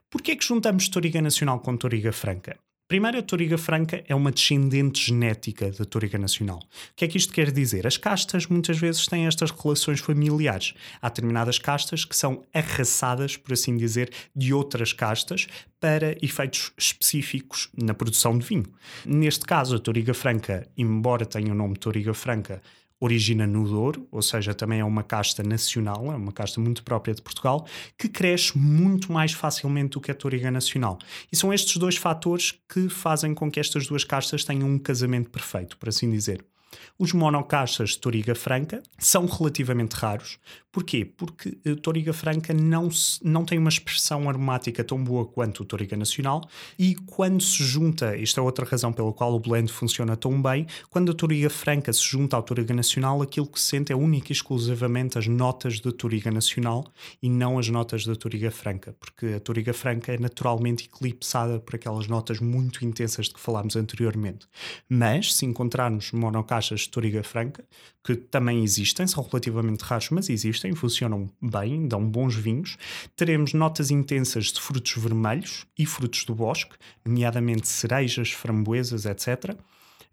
Por 0.09 0.21
que 0.21 0.31
é 0.31 0.35
que 0.35 0.45
juntamos 0.45 0.87
Toriga 0.87 1.21
Nacional 1.21 1.59
com 1.59 1.75
Toriga 1.75 2.11
Franca? 2.13 2.57
Primeiro, 2.87 3.17
a 3.17 3.23
Toriga 3.23 3.57
Franca 3.57 4.03
é 4.07 4.13
uma 4.13 4.31
descendente 4.31 5.07
genética 5.07 5.71
da 5.71 5.85
Toriga 5.85 6.17
Nacional. 6.17 6.59
O 6.59 6.95
que 6.95 7.05
é 7.05 7.07
que 7.07 7.17
isto 7.17 7.33
quer 7.33 7.49
dizer? 7.49 7.87
As 7.87 7.97
castas 7.97 8.45
muitas 8.45 8.77
vezes 8.77 9.07
têm 9.07 9.25
estas 9.25 9.51
relações 9.51 9.99
familiares. 9.99 10.73
Há 11.01 11.07
determinadas 11.07 11.57
castas 11.57 12.05
que 12.05 12.15
são 12.15 12.43
arrasadas, 12.53 13.37
por 13.37 13.53
assim 13.53 13.77
dizer, 13.77 14.11
de 14.35 14.53
outras 14.53 14.91
castas 14.91 15.47
para 15.79 16.15
efeitos 16.23 16.71
específicos 16.77 17.69
na 17.75 17.93
produção 17.93 18.37
de 18.37 18.45
vinho. 18.45 18.65
Neste 19.05 19.45
caso, 19.45 19.75
a 19.75 19.79
Toriga 19.79 20.13
Franca, 20.13 20.67
embora 20.77 21.25
tenha 21.25 21.51
o 21.51 21.55
nome 21.55 21.77
Toriga 21.77 22.13
Franca, 22.13 22.61
origina 23.03 23.45
no 23.45 23.67
Douro, 23.67 24.07
ou 24.09 24.21
seja, 24.21 24.53
também 24.53 24.79
é 24.79 24.85
uma 24.85 25.03
casta 25.03 25.43
nacional, 25.43 26.05
é 26.11 26.15
uma 26.15 26.31
casta 26.31 26.61
muito 26.61 26.83
própria 26.83 27.13
de 27.13 27.21
Portugal, 27.21 27.67
que 27.97 28.07
cresce 28.07 28.57
muito 28.57 29.11
mais 29.11 29.33
facilmente 29.33 29.91
do 29.91 30.01
que 30.01 30.09
a 30.09 30.15
Toriga 30.15 30.49
Nacional. 30.49 30.97
E 31.31 31.35
são 31.35 31.53
estes 31.53 31.75
dois 31.75 31.97
fatores 31.97 32.53
que 32.71 32.87
fazem 32.87 33.33
com 33.33 33.51
que 33.51 33.59
estas 33.59 33.87
duas 33.87 34.05
castas 34.05 34.45
tenham 34.45 34.69
um 34.69 34.79
casamento 34.79 35.29
perfeito, 35.29 35.77
por 35.77 35.89
assim 35.89 36.09
dizer. 36.09 36.45
Os 36.97 37.13
monocaixas 37.13 37.91
de 37.91 37.99
Toriga 37.99 38.35
Franca 38.35 38.81
são 38.97 39.25
relativamente 39.25 39.93
raros. 39.93 40.39
Porquê? 40.73 41.05
Porque 41.05 41.55
a 41.69 41.75
Toriga 41.75 42.13
Franca 42.13 42.51
não, 42.51 42.89
se, 42.89 43.19
não 43.23 43.45
tem 43.45 43.59
uma 43.59 43.69
expressão 43.69 44.27
aromática 44.27 44.83
tão 44.83 45.03
boa 45.03 45.23
quanto 45.23 45.61
o 45.61 45.65
Toriga 45.65 45.95
Nacional 45.95 46.41
e 46.79 46.95
quando 46.95 47.43
se 47.43 47.63
junta, 47.63 48.17
isto 48.17 48.39
é 48.39 48.43
outra 48.43 48.65
razão 48.65 48.91
pela 48.91 49.13
qual 49.13 49.35
o 49.35 49.39
blend 49.39 49.71
funciona 49.71 50.17
tão 50.17 50.41
bem, 50.41 50.65
quando 50.89 51.11
a 51.11 51.15
Toriga 51.15 51.47
Franca 51.51 51.93
se 51.93 52.01
junta 52.01 52.35
ao 52.35 52.41
Toriga 52.41 52.73
Nacional, 52.73 53.21
aquilo 53.21 53.45
que 53.45 53.59
se 53.59 53.67
sente 53.67 53.93
é 53.93 53.95
única 53.95 54.31
e 54.31 54.33
exclusivamente 54.33 55.19
as 55.19 55.27
notas 55.27 55.79
da 55.79 55.91
Toriga 55.91 56.31
Nacional 56.31 56.83
e 57.21 57.29
não 57.29 57.59
as 57.59 57.69
notas 57.69 58.03
da 58.03 58.15
Toriga 58.15 58.49
Franca, 58.49 58.95
porque 58.99 59.27
a 59.27 59.39
Toriga 59.39 59.73
Franca 59.73 60.11
é 60.11 60.17
naturalmente 60.17 60.85
eclipsada 60.85 61.59
por 61.59 61.75
aquelas 61.75 62.07
notas 62.07 62.39
muito 62.39 62.83
intensas 62.83 63.27
de 63.27 63.35
que 63.35 63.39
falámos 63.39 63.75
anteriormente. 63.75 64.47
Mas, 64.89 65.35
se 65.35 65.45
encontrarmos 65.45 66.11
monocaixas 66.13 66.62
de 66.67 66.89
Toriga 66.89 67.23
Franca, 67.23 67.63
que 68.03 68.15
também 68.15 68.63
existem, 68.63 69.05
são 69.07 69.23
relativamente 69.23 69.81
raros, 69.81 70.09
mas 70.09 70.29
existem, 70.29 70.73
funcionam 70.75 71.29
bem, 71.41 71.87
dão 71.87 72.07
bons 72.07 72.35
vinhos. 72.35 72.77
Teremos 73.15 73.53
notas 73.53 73.91
intensas 73.91 74.45
de 74.45 74.59
frutos 74.59 74.93
vermelhos 74.97 75.65
e 75.77 75.85
frutos 75.85 76.25
do 76.25 76.35
bosque, 76.35 76.75
nomeadamente 77.05 77.67
cerejas, 77.67 78.31
framboesas, 78.31 79.05
etc 79.05 79.57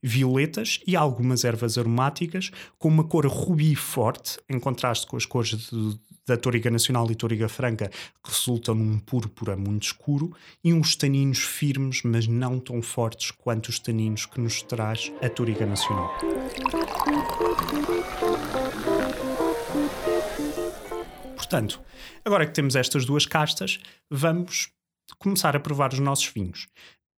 violetas 0.03 0.81
e 0.87 0.97
algumas 0.97 1.45
ervas 1.45 1.77
aromáticas 1.77 2.51
com 2.79 2.89
uma 2.89 3.05
cor 3.05 3.27
rubi 3.27 3.75
forte, 3.75 4.39
em 4.49 4.59
contraste 4.59 5.07
com 5.07 5.17
as 5.17 5.27
cores 5.27 5.51
de, 5.51 6.01
da 6.27 6.37
Toriga 6.37 6.71
Nacional 6.71 7.11
e 7.11 7.15
Toriga 7.15 7.49
Franca, 7.49 7.89
que 7.89 8.31
resultam 8.31 8.75
num 8.75 8.99
púrpura 8.99 9.57
muito 9.57 9.85
escuro, 9.85 10.35
e 10.63 10.73
uns 10.73 10.97
taninos 10.97 11.39
firmes, 11.39 12.03
mas 12.05 12.27
não 12.27 12.59
tão 12.59 12.81
fortes 12.81 13.31
quanto 13.31 13.69
os 13.69 13.79
taninos 13.79 14.27
que 14.27 14.41
nos 14.41 14.63
traz 14.63 15.13
a 15.23 15.29
Toriga 15.29 15.67
Nacional. 15.67 16.15
Portanto, 21.35 21.81
agora 22.25 22.47
que 22.47 22.53
temos 22.53 22.77
estas 22.77 23.05
duas 23.05 23.27
castas, 23.27 23.81
vamos 24.09 24.71
começar 25.19 25.57
a 25.57 25.61
provar 25.61 25.93
os 25.93 25.99
nossos 25.99 26.27
vinhos. 26.27 26.69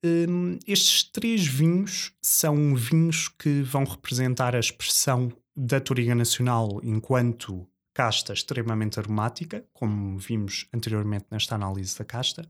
Um, 0.05 0.59
estes 0.67 1.05
três 1.05 1.47
vinhos 1.47 2.13
são 2.21 2.75
vinhos 2.75 3.29
que 3.29 3.63
vão 3.63 3.85
representar 3.85 4.57
a 4.57 4.61
expressão 4.61 5.33
da 5.57 5.81
Toriga 5.81 6.15
Nacional 6.15 6.81
enquanto 6.83 7.67
casta 7.95 8.33
extremamente 8.33 8.99
aromática, 8.99 9.65
como 9.73 10.19
vimos 10.19 10.67
anteriormente 10.73 11.27
nesta 11.31 11.55
análise 11.55 11.97
da 11.97 12.05
casta. 12.05 12.45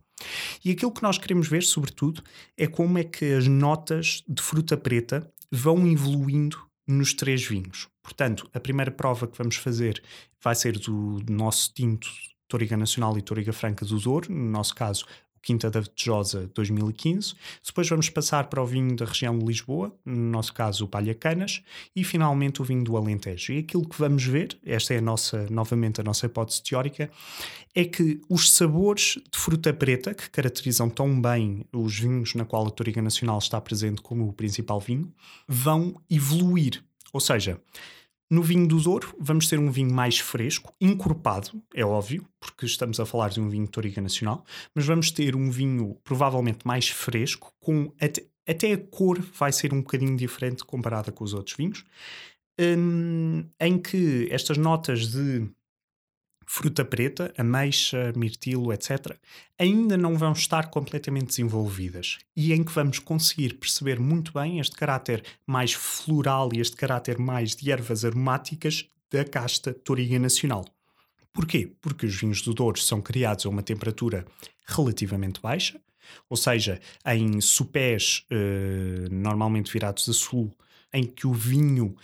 E 0.64 0.70
aquilo 0.70 0.92
que 0.92 1.02
nós 1.02 1.18
queremos 1.18 1.48
ver, 1.48 1.62
sobretudo, 1.62 2.22
é 2.56 2.66
como 2.66 2.96
é 2.96 3.04
que 3.04 3.34
as 3.34 3.46
notas 3.46 4.22
de 4.26 4.40
fruta 4.40 4.76
preta 4.76 5.28
vão 5.50 5.86
evoluindo 5.86 6.58
nos 6.86 7.12
três 7.12 7.44
vinhos. 7.44 7.88
Portanto, 8.02 8.48
a 8.54 8.60
primeira 8.60 8.90
prova 8.90 9.26
que 9.26 9.36
vamos 9.36 9.56
fazer 9.56 10.02
vai 10.42 10.54
ser 10.54 10.78
do 10.78 11.20
nosso 11.28 11.72
tinto 11.74 12.08
Toriga 12.48 12.76
Nacional 12.76 13.16
e 13.18 13.22
Toriga 13.22 13.52
Franca 13.52 13.84
do 13.84 13.98
Douro, 13.98 14.32
no 14.32 14.50
nosso 14.50 14.74
caso 14.74 15.06
Quinta 15.42 15.68
da 15.70 15.80
Vetejosa 15.80 16.48
2015. 16.54 17.34
Depois 17.66 17.88
vamos 17.88 18.08
passar 18.08 18.48
para 18.48 18.62
o 18.62 18.66
vinho 18.66 18.94
da 18.94 19.04
região 19.04 19.36
de 19.36 19.44
Lisboa, 19.44 19.92
no 20.04 20.30
nosso 20.30 20.54
caso 20.54 20.84
o 20.84 20.88
Palha 20.88 21.14
Canas, 21.14 21.62
e 21.94 22.04
finalmente 22.04 22.62
o 22.62 22.64
vinho 22.64 22.84
do 22.84 22.96
Alentejo. 22.96 23.52
E 23.52 23.58
aquilo 23.58 23.88
que 23.88 23.98
vamos 23.98 24.24
ver, 24.24 24.56
esta 24.64 24.94
é 24.94 24.98
a 24.98 25.02
nossa, 25.02 25.46
novamente 25.50 26.00
a 26.00 26.04
nossa 26.04 26.26
hipótese 26.26 26.62
teórica, 26.62 27.10
é 27.74 27.84
que 27.84 28.20
os 28.28 28.50
sabores 28.52 29.18
de 29.32 29.38
fruta 29.38 29.72
preta, 29.72 30.14
que 30.14 30.30
caracterizam 30.30 30.88
tão 30.88 31.20
bem 31.20 31.64
os 31.72 31.98
vinhos 31.98 32.34
na 32.34 32.44
qual 32.44 32.66
a 32.66 32.70
Toriga 32.70 33.02
Nacional 33.02 33.38
está 33.38 33.60
presente 33.60 34.00
como 34.00 34.28
o 34.28 34.32
principal 34.32 34.78
vinho, 34.78 35.12
vão 35.48 36.00
evoluir. 36.08 36.82
Ou 37.12 37.20
seja, 37.20 37.60
no 38.32 38.42
vinho 38.42 38.66
do 38.66 38.80
Douro, 38.80 39.14
vamos 39.20 39.46
ter 39.46 39.58
um 39.58 39.70
vinho 39.70 39.92
mais 39.92 40.18
fresco, 40.18 40.74
encorpado, 40.80 41.50
é 41.74 41.84
óbvio, 41.84 42.26
porque 42.40 42.64
estamos 42.64 42.98
a 42.98 43.04
falar 43.04 43.28
de 43.28 43.38
um 43.38 43.50
vinho 43.50 43.66
de 43.66 43.70
Toriga 43.70 44.00
Nacional, 44.00 44.42
mas 44.74 44.86
vamos 44.86 45.10
ter 45.10 45.36
um 45.36 45.50
vinho 45.50 45.98
provavelmente 46.02 46.66
mais 46.66 46.88
fresco, 46.88 47.52
com 47.60 47.92
até, 48.00 48.24
até 48.48 48.72
a 48.72 48.78
cor 48.78 49.20
vai 49.20 49.52
ser 49.52 49.74
um 49.74 49.82
bocadinho 49.82 50.16
diferente 50.16 50.64
comparada 50.64 51.12
com 51.12 51.22
os 51.22 51.34
outros 51.34 51.54
vinhos, 51.54 51.84
um, 52.58 53.44
em 53.60 53.78
que 53.78 54.28
estas 54.30 54.56
notas 54.56 55.08
de 55.08 55.46
fruta 56.54 56.84
preta, 56.84 57.32
ameixa, 57.38 58.12
mirtilo, 58.14 58.74
etc., 58.74 59.16
ainda 59.58 59.96
não 59.96 60.18
vão 60.18 60.32
estar 60.32 60.68
completamente 60.68 61.28
desenvolvidas 61.28 62.18
e 62.36 62.52
em 62.52 62.62
que 62.62 62.70
vamos 62.70 62.98
conseguir 62.98 63.54
perceber 63.54 63.98
muito 63.98 64.34
bem 64.34 64.60
este 64.60 64.76
caráter 64.76 65.24
mais 65.46 65.72
floral 65.72 66.50
e 66.52 66.60
este 66.60 66.76
caráter 66.76 67.18
mais 67.18 67.56
de 67.56 67.72
ervas 67.72 68.04
aromáticas 68.04 68.86
da 69.10 69.24
casta 69.24 69.72
Toriga 69.72 70.18
Nacional. 70.18 70.66
Porquê? 71.32 71.72
Porque 71.80 72.04
os 72.04 72.14
vinhos 72.14 72.42
do 72.42 72.52
Douro 72.52 72.78
são 72.78 73.00
criados 73.00 73.46
a 73.46 73.48
uma 73.48 73.62
temperatura 73.62 74.26
relativamente 74.66 75.40
baixa, 75.40 75.80
ou 76.28 76.36
seja, 76.36 76.78
em 77.06 77.40
supés 77.40 78.26
eh, 78.30 79.08
normalmente 79.10 79.72
virados 79.72 80.06
a 80.06 80.12
sul, 80.12 80.52
em 80.92 81.04
que 81.04 81.26
o 81.26 81.32
vinho 81.32 81.96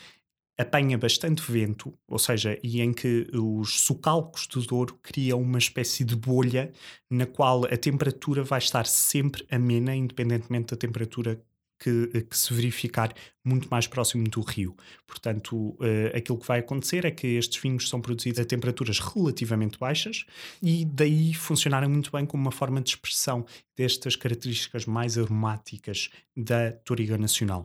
apanha 0.59 0.99
bastante 0.99 1.41
vento, 1.51 1.97
ou 2.09 2.19
seja, 2.19 2.59
e 2.63 2.81
em 2.81 2.93
que 2.93 3.29
os 3.33 3.81
socalcos 3.81 4.47
do 4.49 4.61
Douro 4.61 4.99
criam 5.01 5.41
uma 5.41 5.59
espécie 5.59 6.05
de 6.05 6.17
bolha 6.17 6.73
na 7.09 7.27
qual 7.27 7.65
a 7.65 7.77
temperatura 7.77 8.43
vai 8.43 8.59
estar 8.59 8.85
sempre 8.85 9.47
amena, 9.51 9.95
independentemente 9.95 10.75
da 10.75 10.77
temperatura 10.77 11.41
que, 11.79 12.25
que, 12.29 12.37
se 12.37 12.53
verificar 12.53 13.15
muito 13.45 13.69
mais 13.71 13.87
próximo 13.87 14.29
do 14.29 14.41
rio. 14.41 14.77
Portanto, 15.07 15.57
uh, 15.57 16.17
aquilo 16.17 16.37
que 16.37 16.47
vai 16.47 16.59
acontecer 16.59 17.05
é 17.05 17.11
que 17.11 17.27
estes 17.27 17.63
vinhos 17.63 17.89
são 17.89 18.01
produzidos 18.01 18.41
a 18.41 18.45
temperaturas 18.45 18.99
relativamente 18.99 19.79
baixas 19.79 20.25
e 20.61 20.85
daí 20.85 21.33
funcionarem 21.35 21.89
muito 21.89 22.11
bem 22.11 22.27
como 22.27 22.43
uma 22.43 22.53
forma 22.53 22.81
de 22.81 22.91
expressão 22.91 23.47
destas 23.77 24.17
características 24.17 24.87
mais 24.87 25.17
aromáticas 25.17 26.11
da 26.37 26.73
Toriga 26.73 27.17
Nacional. 27.17 27.65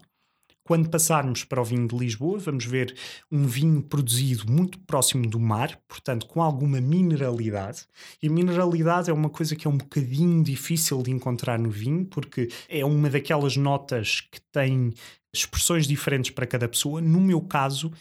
Quando 0.66 0.90
passarmos 0.90 1.44
para 1.44 1.62
o 1.62 1.66
vinho 1.66 1.88
de 1.88 1.98
Lisboa, 1.98 2.40
vamos 2.40 2.64
ver 2.64 2.96
um 3.30 3.46
vinho 3.46 3.82
produzido 3.82 4.50
muito 4.50 4.80
próximo 4.80 5.28
do 5.28 5.38
mar, 5.38 5.78
portanto, 5.90 6.26
com 6.26 6.42
alguma 6.42 6.80
mineralidade. 6.80 7.86
E 8.22 8.30
mineralidade 8.30 9.10
é 9.10 9.14
uma 9.14 9.30
coisa 9.30 9.58
que 9.58 9.68
é 9.68 9.70
um 9.70 9.78
bocadinho 9.78 10.42
difícil 10.42 11.04
de 11.04 11.12
encontrar 11.12 11.60
no 11.60 11.70
vinho, 11.70 12.06
porque 12.06 12.48
é 12.70 12.86
uma 12.86 13.10
daquelas 13.10 13.58
notas 13.58 14.22
que 14.22 14.40
tem 14.54 14.94
expressões 15.34 15.86
diferentes 15.86 16.32
para 16.32 16.48
cada 16.48 16.70
pessoa. 16.70 17.02
No 17.02 17.20
meu 17.20 17.42
caso, 17.42 17.92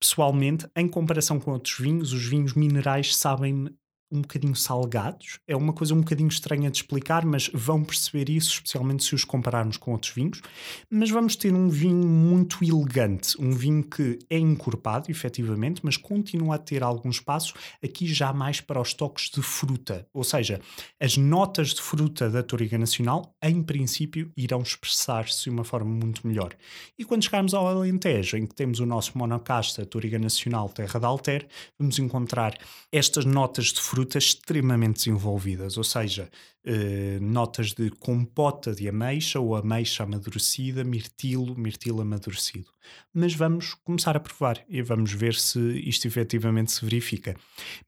pessoalmente, 0.00 0.68
em 0.74 0.88
comparação 0.88 1.38
com 1.38 1.52
outros 1.52 1.78
vinhos, 1.78 2.12
os 2.12 2.24
vinhos 2.24 2.54
minerais 2.54 3.14
sabem 3.14 3.68
um 4.10 4.20
bocadinho 4.20 4.54
salgados. 4.54 5.38
É 5.46 5.56
uma 5.56 5.72
coisa 5.72 5.94
um 5.94 6.00
bocadinho 6.00 6.28
estranha 6.28 6.70
de 6.70 6.78
explicar, 6.78 7.24
mas 7.24 7.50
vão 7.52 7.82
perceber 7.82 8.30
isso, 8.30 8.50
especialmente 8.50 9.04
se 9.04 9.14
os 9.14 9.24
compararmos 9.24 9.76
com 9.76 9.92
outros 9.92 10.12
vinhos. 10.12 10.40
Mas 10.88 11.10
vamos 11.10 11.36
ter 11.36 11.52
um 11.52 11.68
vinho 11.68 12.06
muito 12.06 12.62
elegante, 12.62 13.40
um 13.40 13.50
vinho 13.50 13.82
que 13.82 14.18
é 14.30 14.38
encorpado, 14.38 15.10
efetivamente, 15.10 15.80
mas 15.82 15.96
continua 15.96 16.54
a 16.54 16.58
ter 16.58 16.82
algum 16.82 17.10
espaço 17.10 17.54
aqui 17.82 18.06
já 18.06 18.32
mais 18.32 18.60
para 18.60 18.80
os 18.80 18.94
toques 18.94 19.28
de 19.30 19.42
fruta. 19.42 20.06
Ou 20.12 20.22
seja, 20.22 20.60
as 21.00 21.16
notas 21.16 21.74
de 21.74 21.82
fruta 21.82 22.30
da 22.30 22.42
Toriga 22.42 22.78
Nacional, 22.78 23.34
em 23.42 23.62
princípio, 23.62 24.30
irão 24.36 24.62
expressar-se 24.62 25.44
de 25.44 25.50
uma 25.50 25.64
forma 25.64 25.90
muito 25.90 26.26
melhor. 26.26 26.54
E 26.98 27.04
quando 27.04 27.24
chegarmos 27.24 27.54
ao 27.54 27.66
Alentejo, 27.66 28.36
em 28.36 28.46
que 28.46 28.54
temos 28.54 28.78
o 28.78 28.86
nosso 28.86 29.16
monocasta 29.18 29.84
Toriga 29.84 30.18
Nacional 30.18 30.68
Terra 30.68 31.00
de 31.00 31.06
Alter, 31.06 31.46
vamos 31.78 31.98
encontrar 31.98 32.56
estas 32.92 33.24
notas 33.24 33.66
de 33.66 33.80
fruta 33.80 33.95
frutas 33.96 34.24
extremamente 34.24 34.98
desenvolvidas, 34.98 35.78
ou 35.78 35.84
seja, 35.84 36.30
eh, 36.68 37.20
notas 37.20 37.72
de 37.72 37.90
compota 37.90 38.74
de 38.74 38.88
ameixa 38.88 39.38
ou 39.38 39.54
ameixa 39.54 40.02
amadurecida, 40.02 40.82
mirtilo, 40.82 41.56
mirtilo 41.56 42.00
amadurecido. 42.00 42.70
Mas 43.14 43.34
vamos 43.34 43.74
começar 43.74 44.16
a 44.16 44.20
provar 44.20 44.64
e 44.68 44.82
vamos 44.82 45.12
ver 45.12 45.34
se 45.34 45.60
isto 45.88 46.06
efetivamente 46.06 46.72
se 46.72 46.84
verifica. 46.84 47.36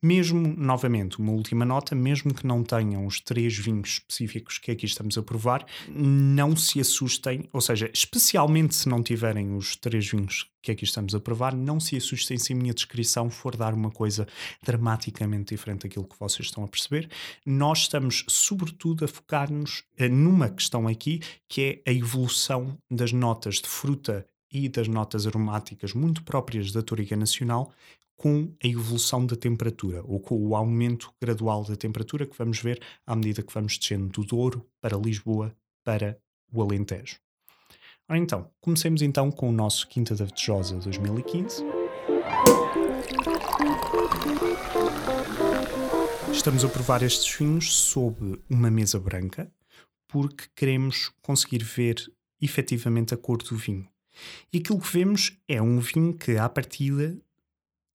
Mesmo, 0.01 0.55
novamente, 0.57 1.19
uma 1.19 1.33
última 1.33 1.65
nota, 1.65 1.93
mesmo 1.93 2.33
que 2.33 2.47
não 2.47 2.63
tenham 2.63 3.05
os 3.05 3.19
três 3.19 3.57
vinhos 3.57 3.89
específicos 3.89 4.57
que 4.57 4.71
aqui 4.71 4.85
estamos 4.85 5.17
a 5.17 5.23
provar, 5.23 5.65
não 5.89 6.55
se 6.55 6.79
assustem, 6.79 7.49
ou 7.51 7.59
seja, 7.59 7.91
especialmente 7.93 8.75
se 8.75 8.87
não 8.87 9.03
tiverem 9.03 9.55
os 9.55 9.75
três 9.75 10.09
vinhos 10.09 10.49
que 10.61 10.71
aqui 10.71 10.83
estamos 10.83 11.15
a 11.15 11.19
provar, 11.19 11.55
não 11.55 11.79
se 11.79 11.95
assustem 11.95 12.37
se 12.37 12.51
a 12.51 12.55
minha 12.55 12.73
descrição 12.73 13.29
for 13.29 13.55
dar 13.55 13.73
uma 13.73 13.89
coisa 13.89 14.27
dramaticamente 14.61 15.55
diferente 15.55 15.83
daquilo 15.83 16.07
que 16.07 16.19
vocês 16.19 16.47
estão 16.47 16.63
a 16.65 16.67
perceber. 16.67 17.09
Nós 17.45 17.79
estamos, 17.79 18.25
sobretudo, 18.27 18.68
a 19.03 19.07
focar-nos 19.07 19.83
eh, 19.97 20.09
numa 20.09 20.49
questão 20.49 20.87
aqui, 20.87 21.21
que 21.47 21.81
é 21.85 21.89
a 21.89 21.93
evolução 21.93 22.77
das 22.89 23.11
notas 23.11 23.55
de 23.55 23.67
fruta 23.67 24.25
e 24.51 24.67
das 24.67 24.87
notas 24.87 25.27
aromáticas 25.27 25.93
muito 25.93 26.23
próprias 26.23 26.71
da 26.71 26.81
Toriga 26.81 27.15
Nacional 27.15 27.71
com 28.15 28.53
a 28.61 28.67
evolução 28.67 29.25
da 29.25 29.35
temperatura, 29.35 30.03
ou 30.05 30.19
com 30.19 30.35
o 30.35 30.53
aumento 30.53 31.09
gradual 31.21 31.63
da 31.63 31.77
temperatura 31.77 32.25
que 32.25 32.37
vamos 32.37 32.59
ver 32.59 32.81
à 33.07 33.15
medida 33.15 33.41
que 33.41 33.53
vamos 33.53 33.77
descendo 33.77 34.09
do 34.09 34.25
Douro 34.25 34.65
para 34.81 34.97
Lisboa 34.97 35.55
para 35.85 36.19
o 36.51 36.61
Alentejo. 36.61 37.17
Ora 38.09 38.19
então, 38.19 38.49
comecemos 38.59 39.01
então 39.01 39.31
com 39.31 39.47
o 39.47 39.53
nosso 39.53 39.87
Quinta 39.87 40.15
da 40.15 40.25
Vetejosa 40.25 40.75
2015. 40.79 41.63
Estamos 46.31 46.63
a 46.63 46.69
provar 46.69 47.03
estes 47.03 47.35
vinhos 47.35 47.73
sob 47.73 48.39
uma 48.49 48.71
mesa 48.71 48.99
branca 48.99 49.51
porque 50.07 50.45
queremos 50.55 51.11
conseguir 51.21 51.63
ver 51.63 51.95
efetivamente 52.41 53.13
a 53.13 53.17
cor 53.17 53.37
do 53.37 53.55
vinho. 53.55 53.87
E 54.51 54.57
aquilo 54.57 54.79
que 54.79 54.91
vemos 54.91 55.37
é 55.47 55.61
um 55.61 55.79
vinho 55.79 56.13
que, 56.13 56.37
à 56.37 56.47
partida, 56.49 57.17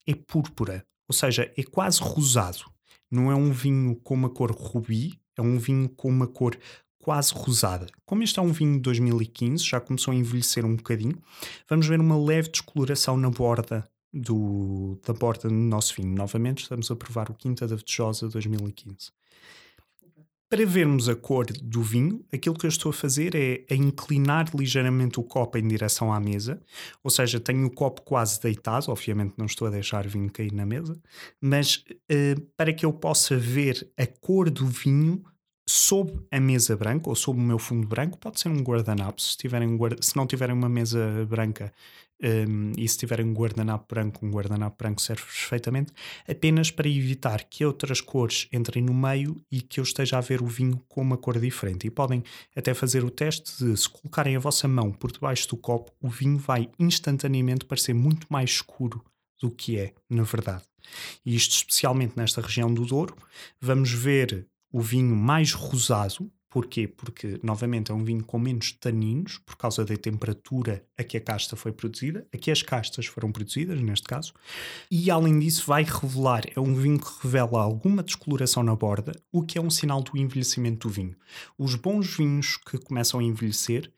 é 0.07 0.15
púrpura, 0.15 0.87
ou 1.09 1.15
seja, 1.15 1.51
é 1.57 1.63
quase 1.63 2.01
rosado. 2.01 2.65
Não 3.11 3.31
é 3.31 3.35
um 3.35 3.51
vinho 3.51 3.97
com 3.97 4.15
uma 4.15 4.31
cor 4.31 4.53
rubi, 4.53 5.19
é 5.37 5.43
um 5.43 5.59
vinho 5.59 5.89
com 5.89 6.09
uma 6.09 6.27
cor 6.27 6.57
quase 6.99 7.35
rosada. 7.35 7.87
Como 8.07 8.23
este 8.23 8.39
é 8.39 8.43
um 8.43 8.53
vinho 8.53 8.75
de 8.75 8.81
2015, 8.81 9.65
já 9.65 9.81
começou 9.81 10.13
a 10.13 10.17
envelhecer 10.17 10.65
um 10.65 10.77
bocadinho, 10.77 11.21
vamos 11.69 11.87
ver 11.87 12.01
uma 12.01 12.17
leve 12.17 12.51
descoloração 12.51 13.17
na 13.17 13.31
borda 13.31 13.89
do, 14.15 14.99
da 15.05 15.13
borda 15.13 15.49
do 15.49 15.55
nosso 15.55 15.95
vinho. 15.97 16.15
Novamente, 16.15 16.63
estamos 16.63 16.91
a 16.91 16.97
provar 16.97 17.31
o 17.31 17.35
Quinta 17.35 17.67
da 17.67 17.75
Vetejosa 17.75 18.29
2015. 18.29 19.13
Para 20.49 20.65
vermos 20.65 21.09
a 21.09 21.17
cor 21.17 21.47
do 21.47 21.83
vinho, 21.83 22.25
aquilo 22.33 22.57
que 22.57 22.65
eu 22.65 22.69
estou 22.69 22.91
a 22.91 22.93
fazer 22.93 23.35
é 23.35 23.65
a 23.69 23.75
inclinar 23.75 24.55
ligeiramente 24.55 25.19
o 25.19 25.25
copo 25.25 25.59
em 25.59 25.67
direção 25.67 26.13
à 26.13 26.21
mesa, 26.21 26.63
ou 27.03 27.11
seja, 27.11 27.41
tenho 27.41 27.67
o 27.67 27.71
copo 27.71 28.03
quase 28.03 28.41
deitado, 28.41 28.89
obviamente 28.89 29.35
não 29.37 29.47
estou 29.47 29.67
a 29.67 29.71
deixar 29.71 30.07
o 30.07 30.09
vinho 30.09 30.31
cair 30.31 30.53
na 30.53 30.65
mesa, 30.65 30.97
mas 31.41 31.85
uh, 31.89 32.41
para 32.57 32.73
que 32.73 32.87
eu 32.87 32.93
possa 32.93 33.37
ver 33.37 33.91
a 33.97 34.07
cor 34.07 34.49
do 34.49 34.67
vinho 34.67 35.25
sob 35.69 36.21
a 36.31 36.39
mesa 36.39 36.77
branca 36.77 37.09
ou 37.09 37.17
sob 37.17 37.41
o 37.41 37.43
meu 37.43 37.59
fundo 37.59 37.87
branco, 37.87 38.19
pode 38.19 38.39
ser 38.39 38.49
um 38.49 38.63
guardanapo. 38.63 39.21
Se, 39.21 39.37
tiverem 39.37 39.79
se 40.01 40.15
não 40.15 40.27
tiverem 40.27 40.55
uma 40.55 40.69
mesa 40.69 41.27
branca 41.29 41.73
um, 42.23 42.73
e 42.77 42.89
se 42.89 42.99
tiverem 42.99 43.27
um 43.27 43.35
guardanapo 43.35 43.87
branco, 43.93 44.25
um 44.25 44.31
guardanapo 44.31 44.77
branco 44.79 45.01
serve 45.01 45.23
perfeitamente, 45.23 45.93
apenas 46.29 46.71
para 46.71 46.89
evitar 46.89 47.45
que 47.45 47.65
outras 47.65 48.01
cores 48.01 48.49
entrem 48.53 48.83
no 48.83 48.95
meio 48.95 49.41
e 49.51 49.61
que 49.61 49.81
eu 49.81 49.85
esteja 49.85 50.19
a 50.19 50.21
ver 50.21 50.43
o 50.43 50.47
vinho 50.47 50.83
com 50.89 51.03
uma 51.03 51.17
cor 51.17 51.39
diferente. 51.39 51.87
E 51.87 51.91
podem 51.91 52.23
até 52.57 52.73
fazer 52.73 53.05
o 53.05 53.11
teste 53.11 53.65
de 53.65 53.77
se 53.77 53.89
colocarem 53.89 54.37
a 54.37 54.41
vossa 54.41 54.69
mão 54.69 54.93
por 54.93 55.13
debaixo 55.13 55.49
do 55.49 55.57
copo, 55.57 55.93
o 56.01 56.09
vinho 56.09 56.39
vai 56.39 56.71
instantaneamente 56.79 57.65
parecer 57.65 57.95
muito 57.95 58.27
mais 58.31 58.51
escuro 58.51 59.05
do 59.41 59.51
que 59.51 59.79
é, 59.79 59.93
na 60.09 60.23
verdade. 60.23 60.63
E 61.25 61.35
isto 61.35 61.53
especialmente 61.53 62.15
nesta 62.17 62.41
região 62.41 62.73
do 62.73 62.85
Douro, 62.85 63.17
vamos 63.61 63.91
ver 63.91 64.47
o 64.73 64.81
vinho 64.81 65.15
mais 65.15 65.53
rosado. 65.53 66.31
Porquê? 66.55 66.87
Porque, 66.87 67.41
novamente, 67.43 67.91
é 67.91 67.95
um 67.95 68.05
vinho 68.05 68.23
com 68.23 68.39
menos 68.39 68.71
taninos, 68.71 69.39
por 69.39 69.57
causa 69.57 69.85
da 69.85 69.97
temperatura 69.97 70.87
a 70.97 71.03
que 71.03 71.17
a 71.17 71.21
casta 71.21 71.57
foi 71.57 71.73
produzida, 71.73 72.25
a 72.33 72.39
que 72.39 72.49
as 72.49 72.63
castas 72.63 73.07
foram 73.07 73.33
produzidas, 73.33 73.81
neste 73.81 74.07
caso. 74.07 74.33
E, 74.89 75.11
além 75.11 75.41
disso, 75.41 75.67
vai 75.67 75.83
revelar, 75.83 76.45
é 76.55 76.61
um 76.61 76.73
vinho 76.77 77.01
que 77.01 77.11
revela 77.25 77.61
alguma 77.61 78.05
descoloração 78.05 78.63
na 78.63 78.77
borda, 78.77 79.21
o 79.33 79.43
que 79.43 79.59
é 79.59 79.61
um 79.61 79.69
sinal 79.69 80.01
do 80.01 80.17
envelhecimento 80.17 80.87
do 80.87 80.95
vinho. 80.95 81.17
Os 81.59 81.75
bons 81.75 82.17
vinhos 82.17 82.57
que 82.57 82.79
começam 82.79 83.19
a 83.19 83.25
envelhecer 83.25 83.93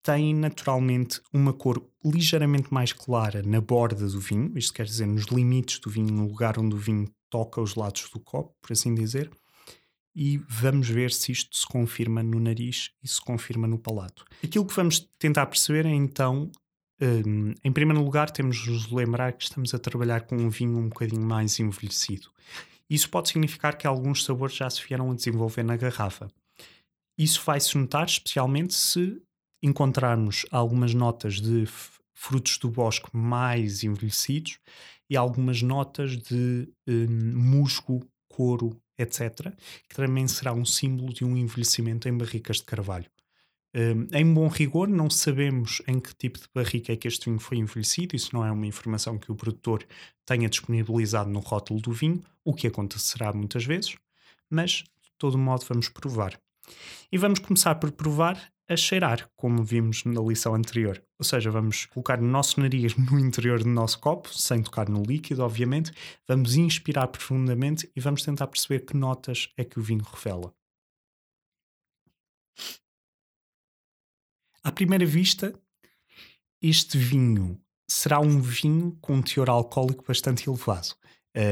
têm 0.00 0.32
naturalmente 0.32 1.20
uma 1.32 1.52
cor 1.52 1.84
ligeiramente 2.04 2.72
mais 2.72 2.92
clara 2.92 3.42
na 3.42 3.60
borda 3.60 4.06
do 4.06 4.20
vinho, 4.20 4.56
isto 4.56 4.72
quer 4.72 4.86
dizer, 4.86 5.06
nos 5.06 5.24
limites 5.24 5.80
do 5.80 5.90
vinho, 5.90 6.12
no 6.12 6.28
lugar 6.28 6.56
onde 6.56 6.72
o 6.72 6.78
vinho 6.78 7.10
toca 7.28 7.60
os 7.60 7.74
lados 7.74 8.08
do 8.14 8.20
copo, 8.20 8.54
por 8.62 8.72
assim 8.72 8.94
dizer 8.94 9.28
e 10.16 10.38
vamos 10.48 10.88
ver 10.88 11.12
se 11.12 11.30
isto 11.30 11.54
se 11.54 11.66
confirma 11.66 12.22
no 12.22 12.40
nariz 12.40 12.90
e 13.02 13.08
se 13.08 13.20
confirma 13.20 13.68
no 13.68 13.78
palato. 13.78 14.24
Aquilo 14.42 14.64
que 14.64 14.74
vamos 14.74 15.06
tentar 15.18 15.44
perceber 15.44 15.84
é 15.84 15.90
então, 15.90 16.50
um, 17.02 17.52
em 17.62 17.70
primeiro 17.70 18.02
lugar, 18.02 18.30
temos 18.30 18.56
de 18.56 18.70
nos 18.70 18.90
lembrar 18.90 19.34
que 19.34 19.44
estamos 19.44 19.74
a 19.74 19.78
trabalhar 19.78 20.22
com 20.22 20.34
um 20.34 20.48
vinho 20.48 20.78
um 20.78 20.88
bocadinho 20.88 21.20
mais 21.20 21.60
envelhecido. 21.60 22.30
Isso 22.88 23.10
pode 23.10 23.28
significar 23.28 23.76
que 23.76 23.86
alguns 23.86 24.24
sabores 24.24 24.56
já 24.56 24.70
se 24.70 24.82
vieram 24.86 25.10
a 25.10 25.14
desenvolver 25.14 25.62
na 25.62 25.76
garrafa. 25.76 26.30
Isso 27.18 27.42
vai-se 27.44 27.76
notar 27.76 28.06
especialmente 28.06 28.72
se 28.72 29.20
encontrarmos 29.62 30.46
algumas 30.50 30.94
notas 30.94 31.40
de 31.42 31.66
frutos 32.14 32.56
do 32.56 32.70
bosque 32.70 33.14
mais 33.14 33.84
envelhecidos 33.84 34.58
e 35.10 35.16
algumas 35.16 35.60
notas 35.60 36.16
de 36.16 36.68
um, 36.88 37.36
musgo, 37.36 38.00
couro 38.30 38.80
etc., 38.98 39.52
que 39.88 39.94
também 39.94 40.26
será 40.26 40.52
um 40.52 40.64
símbolo 40.64 41.12
de 41.12 41.24
um 41.24 41.36
envelhecimento 41.36 42.08
em 42.08 42.16
barricas 42.16 42.58
de 42.58 42.64
carvalho. 42.64 43.06
Um, 43.74 44.08
em 44.16 44.32
bom 44.32 44.48
rigor, 44.48 44.88
não 44.88 45.10
sabemos 45.10 45.82
em 45.86 46.00
que 46.00 46.14
tipo 46.14 46.38
de 46.38 46.48
barrica 46.54 46.92
é 46.92 46.96
que 46.96 47.06
este 47.06 47.26
vinho 47.26 47.38
foi 47.38 47.58
envelhecido, 47.58 48.16
isso 48.16 48.30
não 48.32 48.44
é 48.44 48.50
uma 48.50 48.66
informação 48.66 49.18
que 49.18 49.30
o 49.30 49.36
produtor 49.36 49.86
tenha 50.24 50.48
disponibilizado 50.48 51.28
no 51.28 51.40
rótulo 51.40 51.80
do 51.80 51.92
vinho, 51.92 52.22
o 52.42 52.54
que 52.54 52.66
acontecerá 52.66 53.32
muitas 53.34 53.66
vezes, 53.66 53.96
mas 54.48 54.70
de 54.70 55.10
todo 55.18 55.36
modo 55.36 55.66
vamos 55.68 55.90
provar. 55.90 56.40
E 57.12 57.18
vamos 57.18 57.38
começar 57.38 57.74
por 57.74 57.92
provar 57.92 58.50
a 58.68 58.76
cheirar, 58.76 59.30
como 59.36 59.62
vimos 59.62 60.04
na 60.04 60.20
lição 60.20 60.54
anterior. 60.54 61.02
Ou 61.18 61.24
seja, 61.24 61.50
vamos 61.50 61.86
colocar 61.86 62.20
o 62.20 62.24
nosso 62.24 62.60
nariz 62.60 62.94
no 62.98 63.18
interior 63.18 63.62
do 63.62 63.68
nosso 63.68 63.98
copo, 64.00 64.28
sem 64.32 64.62
tocar 64.62 64.88
no 64.88 65.02
líquido, 65.02 65.42
obviamente. 65.42 65.92
Vamos 66.26 66.56
inspirar 66.56 67.08
profundamente 67.08 67.90
e 67.94 68.00
vamos 68.00 68.22
tentar 68.22 68.46
perceber 68.48 68.80
que 68.80 68.96
notas 68.96 69.48
é 69.56 69.64
que 69.64 69.78
o 69.78 69.82
vinho 69.82 70.04
revela. 70.04 70.52
À 74.62 74.72
primeira 74.72 75.06
vista, 75.06 75.56
este 76.60 76.98
vinho 76.98 77.60
será 77.88 78.18
um 78.18 78.40
vinho 78.40 78.98
com 79.00 79.14
um 79.14 79.22
teor 79.22 79.48
alcoólico 79.48 80.04
bastante 80.06 80.48
elevado. 80.48 80.96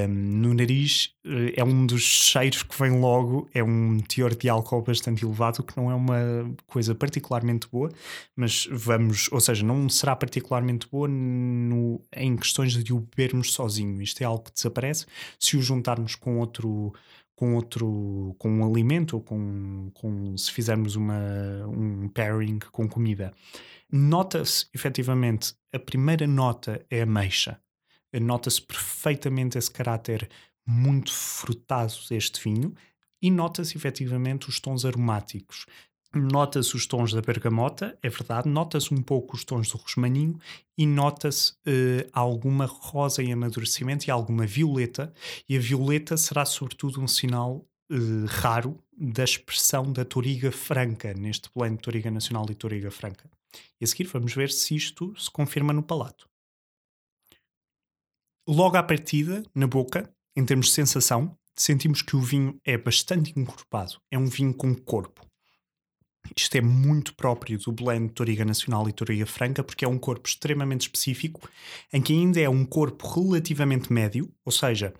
No 0.09 0.55
nariz 0.55 1.11
uh, 1.27 1.53
é 1.55 1.63
um 1.63 1.85
dos 1.85 2.03
cheiros 2.03 2.63
que 2.63 2.79
vem 2.79 2.99
logo, 2.99 3.49
é 3.53 3.63
um 3.63 3.99
teor 4.01 4.35
de 4.35 4.49
álcool 4.49 4.81
bastante 4.83 5.25
elevado, 5.25 5.63
que 5.63 5.77
não 5.77 5.91
é 5.91 5.95
uma 5.95 6.55
coisa 6.67 6.95
particularmente 6.95 7.69
boa, 7.71 7.91
mas 8.35 8.67
vamos, 8.71 9.31
ou 9.31 9.41
seja, 9.41 9.63
não 9.65 9.87
será 9.91 10.17
particularmente 10.17 10.89
boa 10.89 11.07
no, 11.07 12.01
em 12.17 12.35
questões 12.35 12.73
de 12.83 12.95
o 12.95 13.01
bebermos 13.01 13.53
sozinho. 13.53 14.01
Isto 14.01 14.23
é 14.23 14.25
algo 14.25 14.45
que 14.45 14.55
desaparece 14.55 15.05
se 15.39 15.57
o 15.57 15.63
juntarmos 15.63 16.15
com 16.15 16.39
outro 16.39 16.95
com 17.37 17.57
outro 17.57 18.35
com 18.39 18.49
um 18.49 18.65
alimento 18.65 19.15
ou 19.15 19.21
com, 19.21 19.91
com 19.93 20.37
se 20.37 20.53
fizermos 20.53 20.95
uma, 20.97 21.67
um 21.67 22.09
pairing 22.09 22.61
com 22.73 22.89
comida. 22.89 23.33
Nota-se 23.91 24.67
efetivamente 24.73 25.55
a 25.73 25.79
primeira 25.79 26.27
nota 26.27 26.85
é 26.89 27.03
ameixa 27.03 27.59
nota-se 28.21 28.61
perfeitamente 28.61 29.59
esse 29.59 29.71
caráter 29.71 30.29
muito 30.67 31.13
frutado 31.13 31.93
deste 32.09 32.43
vinho 32.43 32.75
e 33.21 33.31
nota-se 33.31 33.77
efetivamente 33.77 34.49
os 34.49 34.61
tons 34.61 34.85
aromáticos. 34.85 35.67
Nota-se 36.15 36.77
os 36.77 36.87
tons 36.87 37.13
da 37.13 37.21
bergamota, 37.21 37.99
é 38.01 38.09
verdade, 38.09 38.49
nota-se 38.49 38.95
um 38.95 39.03
pouco 39.03 39.35
os 39.35 39.45
tons 39.45 39.69
do 39.71 39.79
rosmaninho 39.79 40.39
e 40.79 40.87
nota-se 40.87 41.53
uh, 41.53 42.09
alguma 42.13 42.67
rosa 42.67 43.21
em 43.21 43.33
amadurecimento 43.33 44.07
e 44.07 44.11
alguma 44.13 44.47
violeta, 44.47 45.13
e 45.49 45.57
a 45.57 45.61
violeta 45.61 46.17
será 46.17 46.45
sobretudo 46.45 47.01
um 47.01 47.09
sinal 47.09 47.67
uh, 47.91 48.27
raro 48.29 48.79
da 48.97 49.25
expressão 49.25 49.93
da 49.93 50.05
toriga 50.05 50.53
franca, 50.53 51.13
neste 51.15 51.51
blend 51.55 51.79
toriga 51.79 52.13
nacional 52.13 52.47
e 52.49 52.55
toriga 52.55 52.93
franca. 52.93 53.29
E 53.81 53.85
a 53.85 53.87
seguir 53.87 54.05
vamos 54.05 54.33
ver 54.35 54.53
se 54.53 54.77
isto 54.77 55.13
se 55.19 55.29
confirma 55.31 55.73
no 55.73 55.83
palato. 55.83 56.29
Logo 58.47 58.77
à 58.77 58.83
partida, 58.83 59.43
na 59.55 59.67
boca, 59.67 60.13
em 60.37 60.45
termos 60.45 60.67
de 60.67 60.73
sensação, 60.73 61.35
sentimos 61.57 62.03
que 62.03 62.15
o 62.15 62.21
vinho 62.21 62.61
é 62.63 62.77
bastante 62.77 63.33
encorpado. 63.37 63.95
É 64.11 64.19
um 64.19 64.27
vinho 64.27 64.53
com 64.53 64.75
corpo. 64.75 65.27
Isto 66.37 66.57
é 66.57 66.61
muito 66.61 67.15
próprio 67.15 67.59
do 67.59 67.73
blend 67.73 68.13
Toriga 68.13 68.45
Nacional 68.45 68.87
e 68.89 68.93
Toriga 68.93 69.25
Franca, 69.25 69.63
porque 69.65 69.85
é 69.85 69.89
um 69.89 69.99
corpo 69.99 70.29
extremamente 70.29 70.83
específico, 70.83 71.49
em 71.93 72.03
que 72.03 72.13
ainda 72.13 72.41
é 72.41 72.49
um 72.49 72.67
corpo 72.67 73.07
relativamente 73.09 73.93
médio, 73.93 74.31
ou 74.45 74.53
seja, 74.53 74.93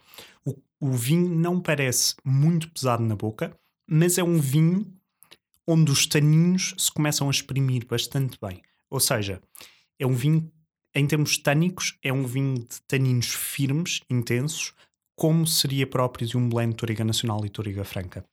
o, 0.45 0.55
o 0.81 0.93
vinho 0.93 1.29
não 1.29 1.61
parece 1.61 2.15
muito 2.25 2.71
pesado 2.71 3.03
na 3.03 3.17
boca, 3.17 3.55
mas 3.87 4.17
é 4.17 4.23
um 4.23 4.39
vinho 4.39 4.87
onde 5.67 5.91
os 5.91 6.07
taninhos 6.07 6.75
se 6.79 6.93
começam 6.93 7.29
a 7.29 7.31
exprimir 7.31 7.87
bastante 7.87 8.39
bem. 8.41 8.63
Ou 8.91 9.01
seja, 9.01 9.43
é 9.99 10.07
um 10.07 10.15
vinho 10.15 10.51
em 10.95 11.07
termos 11.07 11.37
tânicos, 11.39 11.99
é 12.03 12.13
um 12.13 12.25
vinho 12.25 12.59
de 12.59 12.81
taninos 12.87 13.35
firmes, 13.35 14.01
intensos, 14.09 14.73
como 15.17 15.47
seria 15.47 15.87
próprio 15.87 16.27
de 16.27 16.37
um 16.37 16.49
blend 16.49 16.75
Toriga 16.77 17.05
Nacional 17.05 17.45
e 17.45 17.49
Toriga 17.49 17.85
Franca. 17.85 18.25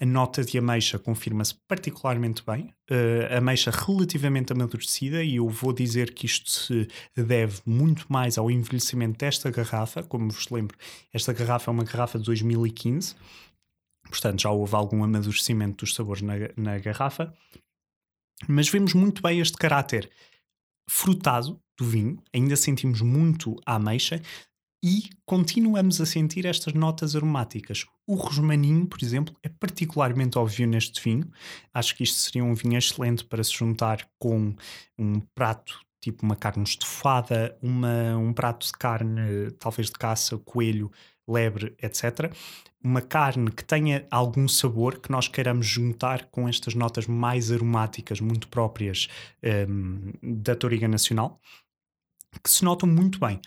A 0.00 0.04
nota 0.04 0.44
de 0.44 0.58
ameixa 0.58 0.98
confirma-se 0.98 1.54
particularmente 1.68 2.42
bem, 2.44 2.74
uh, 2.90 3.36
ameixa 3.36 3.70
relativamente 3.70 4.52
amadurecida, 4.52 5.22
e 5.22 5.36
eu 5.36 5.48
vou 5.48 5.72
dizer 5.72 6.12
que 6.12 6.26
isto 6.26 6.50
se 6.50 6.88
deve 7.16 7.60
muito 7.64 8.06
mais 8.08 8.36
ao 8.36 8.50
envelhecimento 8.50 9.18
desta 9.18 9.50
garrafa. 9.50 10.02
Como 10.02 10.30
vos 10.30 10.48
lembro, 10.48 10.76
esta 11.12 11.32
garrafa 11.32 11.70
é 11.70 11.72
uma 11.72 11.84
garrafa 11.84 12.18
de 12.18 12.24
2015, 12.24 13.14
portanto 14.08 14.42
já 14.42 14.50
houve 14.50 14.74
algum 14.74 15.04
amadurecimento 15.04 15.84
dos 15.84 15.94
sabores 15.94 16.22
na, 16.22 16.34
na 16.56 16.78
garrafa, 16.78 17.32
mas 18.48 18.68
vemos 18.68 18.94
muito 18.94 19.22
bem 19.22 19.40
este 19.40 19.56
caráter 19.56 20.10
frutado 20.88 21.60
do 21.82 21.90
vinho, 21.90 22.22
ainda 22.32 22.56
sentimos 22.56 23.00
muito 23.00 23.56
a 23.66 23.76
ameixa 23.76 24.20
e 24.82 25.10
continuamos 25.26 26.00
a 26.00 26.06
sentir 26.06 26.46
estas 26.46 26.72
notas 26.72 27.14
aromáticas. 27.14 27.86
O 28.06 28.14
rosmaninho, 28.14 28.86
por 28.86 29.02
exemplo, 29.02 29.36
é 29.42 29.48
particularmente 29.48 30.38
óbvio 30.38 30.66
neste 30.66 31.02
vinho. 31.02 31.30
Acho 31.72 31.94
que 31.94 32.02
isto 32.02 32.18
seria 32.18 32.42
um 32.42 32.54
vinho 32.54 32.78
excelente 32.78 33.24
para 33.24 33.44
se 33.44 33.52
juntar 33.52 34.08
com 34.18 34.54
um 34.98 35.20
prato 35.34 35.78
tipo 36.00 36.24
uma 36.24 36.34
carne 36.34 36.64
estofada, 36.64 37.56
uma, 37.60 38.16
um 38.16 38.32
prato 38.32 38.66
de 38.66 38.72
carne, 38.72 39.50
talvez 39.58 39.88
de 39.88 39.98
caça, 39.98 40.38
coelho, 40.38 40.90
lebre, 41.28 41.76
etc. 41.82 42.34
Uma 42.82 43.02
carne 43.02 43.50
que 43.50 43.62
tenha 43.62 44.06
algum 44.10 44.48
sabor 44.48 44.98
que 44.98 45.10
nós 45.10 45.28
queiramos 45.28 45.66
juntar 45.66 46.24
com 46.30 46.48
estas 46.48 46.74
notas 46.74 47.06
mais 47.06 47.52
aromáticas, 47.52 48.18
muito 48.18 48.48
próprias 48.48 49.08
um, 49.68 50.12
da 50.42 50.56
Toriga 50.56 50.88
Nacional 50.88 51.38
que 52.42 52.50
se 52.50 52.64
notam 52.64 52.88
muito 52.88 53.18
bem. 53.18 53.40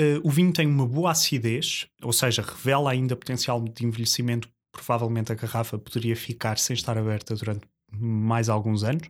Uh, 0.00 0.20
o 0.22 0.30
vinho 0.30 0.52
tem 0.52 0.66
uma 0.66 0.86
boa 0.86 1.10
acidez, 1.10 1.86
ou 2.02 2.12
seja, 2.12 2.42
revela 2.42 2.90
ainda 2.90 3.14
potencial 3.14 3.62
de 3.62 3.84
envelhecimento. 3.84 4.48
Provavelmente 4.72 5.30
a 5.30 5.34
garrafa 5.34 5.78
poderia 5.78 6.16
ficar 6.16 6.58
sem 6.58 6.74
estar 6.74 6.96
aberta 6.96 7.34
durante 7.34 7.66
mais 7.94 8.48
alguns 8.48 8.84
anos. 8.84 9.08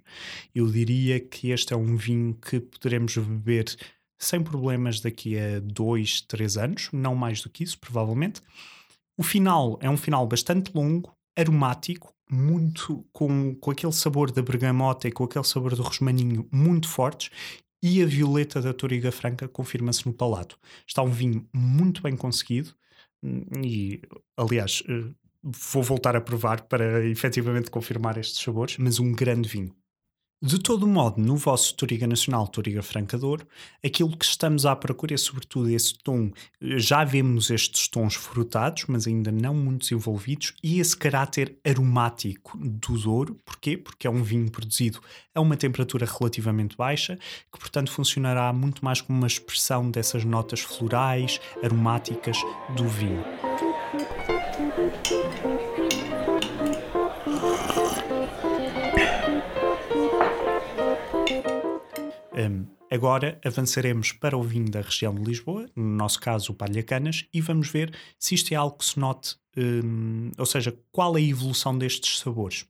Eu 0.55 0.69
diria 0.71 1.21
que 1.21 1.51
este 1.51 1.73
é 1.73 1.77
um 1.77 1.97
vinho 1.97 2.35
que 2.35 2.59
poderemos 2.59 3.17
beber 3.17 3.77
sem 4.19 4.43
problemas 4.43 5.01
daqui 5.01 5.39
a 5.39 5.61
dois, 5.61 6.21
três 6.21 6.57
anos, 6.57 6.89
não 6.93 7.15
mais 7.15 7.41
do 7.43 7.49
que 7.49 7.63
isso, 7.63 7.79
provavelmente. 7.79 8.41
O 9.17 9.23
final 9.23 9.79
é 9.81 9.89
um 9.89 9.97
final 9.97 10.27
bastante 10.27 10.73
longo, 10.75 11.15
aromático, 11.37 12.13
muito 12.31 13.05
com, 13.13 13.55
com 13.57 13.71
aquele 13.71 13.93
sabor 13.93 14.31
da 14.33 14.43
bergamota 14.43 15.07
e 15.07 15.13
com 15.13 15.25
aquele 15.25 15.45
sabor 15.45 15.77
do 15.77 15.83
rosmaninho 15.83 16.49
muito 16.51 16.89
fortes 16.89 17.31
e 17.83 18.03
a 18.03 18.07
violeta 18.07 18.61
da 18.61 18.73
Toriga 18.73 19.11
Franca 19.13 19.49
confirma-se 19.49 20.07
no 20.07 20.13
palato. 20.15 20.59
Está 20.87 21.03
um 21.03 21.11
vinho 21.11 21.49
muito 21.55 22.03
bem 22.03 22.17
conseguido 22.17 22.75
hum, 23.23 23.45
e, 23.65 24.01
aliás, 24.37 24.83
eh, 24.89 25.13
vou 25.43 25.83
voltar 25.83 26.15
a 26.17 26.21
provar 26.21 26.63
para 26.69 27.05
efetivamente 27.07 27.71
confirmar 27.71 28.19
estes 28.19 28.41
sabores, 28.43 28.77
mas 28.79 28.99
um 29.01 29.13
grande 29.13 29.49
vinho. 29.49 29.75
De 30.45 30.59
todo 30.59 30.89
modo, 30.89 31.21
no 31.23 31.37
vosso 31.37 31.73
Toriga 31.77 32.05
Nacional, 32.05 32.49
Toriga 32.49 32.83
Francador, 32.83 33.47
aquilo 33.85 34.17
que 34.17 34.25
estamos 34.25 34.67
à 34.67 34.75
procura 34.75 35.15
é 35.15 35.17
sobretudo 35.17 35.71
esse 35.71 35.95
tom. 35.95 36.33
Já 36.61 37.05
vemos 37.05 37.49
estes 37.49 37.87
tons 37.87 38.17
frutados, 38.17 38.87
mas 38.89 39.07
ainda 39.07 39.31
não 39.31 39.55
muito 39.55 39.83
desenvolvidos, 39.83 40.53
e 40.61 40.81
esse 40.81 40.97
caráter 40.97 41.57
aromático 41.65 42.59
do 42.59 42.99
Douro. 42.99 43.41
Porquê? 43.45 43.77
Porque 43.77 44.05
é 44.05 44.11
um 44.11 44.25
vinho 44.25 44.51
produzido 44.51 44.99
a 45.33 45.41
uma 45.41 45.57
temperatura 45.57 46.07
relativamente 46.07 46.77
baixa, 46.77 47.17
que 47.53 47.61
portanto 47.61 47.93
funcionará 47.93 48.53
muito 48.53 48.85
mais 48.85 49.01
como 49.01 49.17
uma 49.17 49.29
expressão 49.29 49.93
dessas 49.93 50.25
notas 50.25 50.59
florais, 50.59 51.41
aromáticas 51.63 52.37
do 52.77 52.89
vinho. 52.89 53.23
Um, 62.51 62.67
agora 62.91 63.41
avançaremos 63.45 64.13
para 64.13 64.37
o 64.37 64.43
vinho 64.43 64.71
da 64.71 64.81
região 64.81 65.15
de 65.15 65.23
Lisboa, 65.23 65.67
no 65.77 65.97
nosso 65.97 66.21
caso 66.21 66.53
o 66.53 66.55
Palhacanas, 66.55 67.25
e 67.33 67.41
vamos 67.41 67.69
ver 67.69 67.95
se 68.19 68.35
isto 68.35 68.53
é 68.53 68.57
algo 68.57 68.79
que 68.79 68.85
se 68.85 68.99
note, 68.99 69.37
um, 69.57 70.31
ou 70.37 70.47
seja, 70.47 70.77
qual 70.91 71.17
é 71.17 71.21
a 71.21 71.25
evolução 71.25 71.77
destes 71.77 72.19
sabores. 72.19 72.67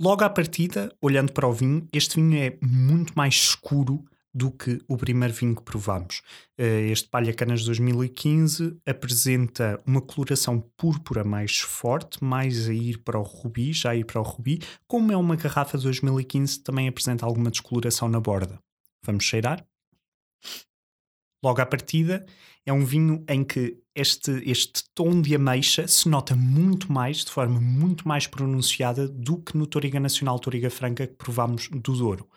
Logo 0.00 0.22
à 0.22 0.30
partida, 0.30 0.94
olhando 1.02 1.32
para 1.32 1.46
o 1.46 1.52
vinho, 1.52 1.88
este 1.92 2.16
vinho 2.16 2.38
é 2.38 2.56
muito 2.62 3.12
mais 3.16 3.34
escuro 3.34 4.04
do 4.32 4.50
que 4.50 4.80
o 4.86 4.96
primeiro 4.96 5.34
vinho 5.34 5.56
que 5.56 5.62
provámos. 5.62 6.22
Uh, 6.58 6.92
este 6.92 7.08
Palhacanas 7.08 7.64
2015 7.64 8.76
apresenta 8.86 9.82
uma 9.86 10.00
coloração 10.00 10.60
púrpura 10.76 11.24
mais 11.24 11.58
forte, 11.58 12.22
mais 12.22 12.68
a 12.68 12.72
ir 12.72 12.98
para 12.98 13.18
o 13.18 13.22
rubi, 13.22 13.72
já 13.72 13.90
a 13.90 13.96
ir 13.96 14.04
para 14.04 14.20
o 14.20 14.24
rubi. 14.24 14.60
Como 14.86 15.10
é 15.10 15.16
uma 15.16 15.34
garrafa 15.34 15.76
de 15.76 15.84
2015, 15.84 16.60
também 16.60 16.86
apresenta 16.86 17.26
alguma 17.26 17.50
descoloração 17.50 18.08
na 18.08 18.20
borda. 18.20 18.60
Vamos 19.04 19.24
cheirar. 19.24 19.66
Logo 21.42 21.60
à 21.60 21.66
partida, 21.66 22.26
é 22.66 22.72
um 22.72 22.84
vinho 22.84 23.24
em 23.28 23.44
que 23.44 23.78
este, 23.94 24.30
este 24.44 24.84
tom 24.94 25.20
de 25.20 25.34
ameixa 25.34 25.86
se 25.86 26.08
nota 26.08 26.34
muito 26.34 26.92
mais, 26.92 27.24
de 27.24 27.30
forma 27.30 27.60
muito 27.60 28.06
mais 28.06 28.26
pronunciada, 28.26 29.08
do 29.08 29.38
que 29.38 29.56
no 29.56 29.66
Toriga 29.66 30.00
Nacional 30.00 30.38
Toriga 30.38 30.70
Franca 30.70 31.06
que 31.06 31.14
provámos 31.14 31.68
do 31.68 31.96
Douro. 31.96 32.28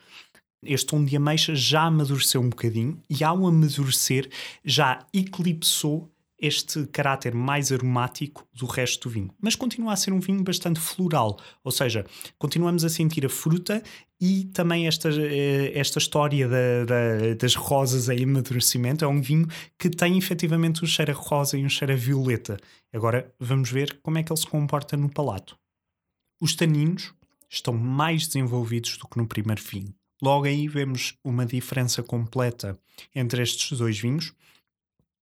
Este 0.64 0.86
tom 0.86 1.04
de 1.04 1.16
ameixa 1.16 1.54
já 1.56 1.82
amadureceu 1.82 2.40
um 2.40 2.48
bocadinho 2.48 3.02
e, 3.10 3.24
ao 3.24 3.44
amadurecer, 3.46 4.30
já 4.64 5.04
eclipsou 5.12 6.11
este 6.42 6.86
caráter 6.88 7.32
mais 7.32 7.70
aromático 7.70 8.46
do 8.52 8.66
resto 8.66 9.08
do 9.08 9.12
vinho. 9.12 9.30
Mas 9.40 9.54
continua 9.54 9.92
a 9.92 9.96
ser 9.96 10.12
um 10.12 10.18
vinho 10.18 10.42
bastante 10.42 10.80
floral, 10.80 11.38
ou 11.62 11.70
seja, 11.70 12.04
continuamos 12.36 12.84
a 12.84 12.88
sentir 12.88 13.24
a 13.24 13.28
fruta 13.28 13.80
e 14.20 14.44
também 14.46 14.86
esta, 14.86 15.08
eh, 15.08 15.72
esta 15.74 15.98
história 15.98 16.48
da, 16.48 16.84
da, 16.84 17.34
das 17.38 17.54
rosas 17.54 18.08
em 18.08 18.24
amadurecimento. 18.24 19.04
É 19.04 19.08
um 19.08 19.22
vinho 19.22 19.46
que 19.78 19.88
tem 19.88 20.18
efetivamente 20.18 20.82
um 20.82 20.86
cheiro 20.86 21.12
a 21.12 21.14
rosa 21.14 21.56
e 21.56 21.64
um 21.64 21.68
cheiro 21.68 21.92
a 21.92 21.96
violeta. 21.96 22.58
Agora 22.92 23.32
vamos 23.38 23.70
ver 23.70 24.00
como 24.02 24.18
é 24.18 24.22
que 24.22 24.32
ele 24.32 24.40
se 24.40 24.46
comporta 24.46 24.96
no 24.96 25.08
palato. 25.08 25.56
Os 26.40 26.56
taninos 26.56 27.14
estão 27.48 27.74
mais 27.74 28.26
desenvolvidos 28.26 28.96
do 28.96 29.06
que 29.06 29.16
no 29.16 29.26
primeiro 29.26 29.62
vinho. 29.62 29.94
Logo 30.22 30.46
aí 30.46 30.68
vemos 30.68 31.16
uma 31.24 31.44
diferença 31.44 32.00
completa 32.00 32.78
entre 33.12 33.42
estes 33.42 33.76
dois 33.76 33.98
vinhos. 33.98 34.32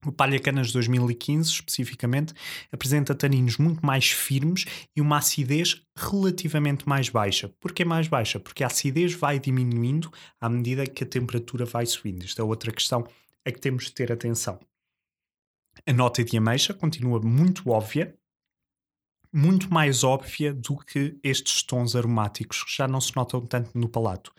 O 0.07 0.11
Palha 0.11 0.41
Canas 0.41 0.73
2015, 0.73 1.51
especificamente, 1.51 2.33
apresenta 2.73 3.15
taninos 3.15 3.59
muito 3.59 3.85
mais 3.85 4.11
firmes 4.11 4.65
e 4.97 5.01
uma 5.01 5.19
acidez 5.19 5.83
relativamente 5.95 6.89
mais 6.89 7.11
baixa. 7.11 7.51
Porquê 7.61 7.85
mais 7.85 8.09
baixa? 8.09 8.41
Porque 8.41 8.65
a 8.65 8.69
acidez 8.69 9.13
vai 9.13 9.39
diminuindo 9.39 10.11
à 10.41 10.49
medida 10.49 10.87
que 10.87 11.05
a 11.05 11.07
temperatura 11.07 11.67
vai 11.67 11.85
subindo. 11.85 12.25
Isto 12.25 12.41
é 12.41 12.45
outra 12.45 12.73
questão 12.73 13.07
a 13.45 13.53
que 13.53 13.61
temos 13.61 13.85
de 13.85 13.93
ter 13.93 14.11
atenção. 14.11 14.59
A 15.87 15.93
nota 15.93 16.25
de 16.25 16.37
ameixa 16.37 16.73
continua 16.73 17.21
muito 17.21 17.69
óbvia, 17.71 18.15
muito 19.33 19.73
mais 19.73 20.03
óbvia 20.03 20.53
do 20.53 20.77
que 20.77 21.17
estes 21.23 21.63
tons 21.63 21.95
aromáticos 21.95 22.65
que 22.65 22.77
já 22.77 22.89
não 22.89 23.01
se 23.01 23.15
notam 23.15 23.41
tanto 23.47 23.79
no 23.79 23.89
palato. 23.89 24.33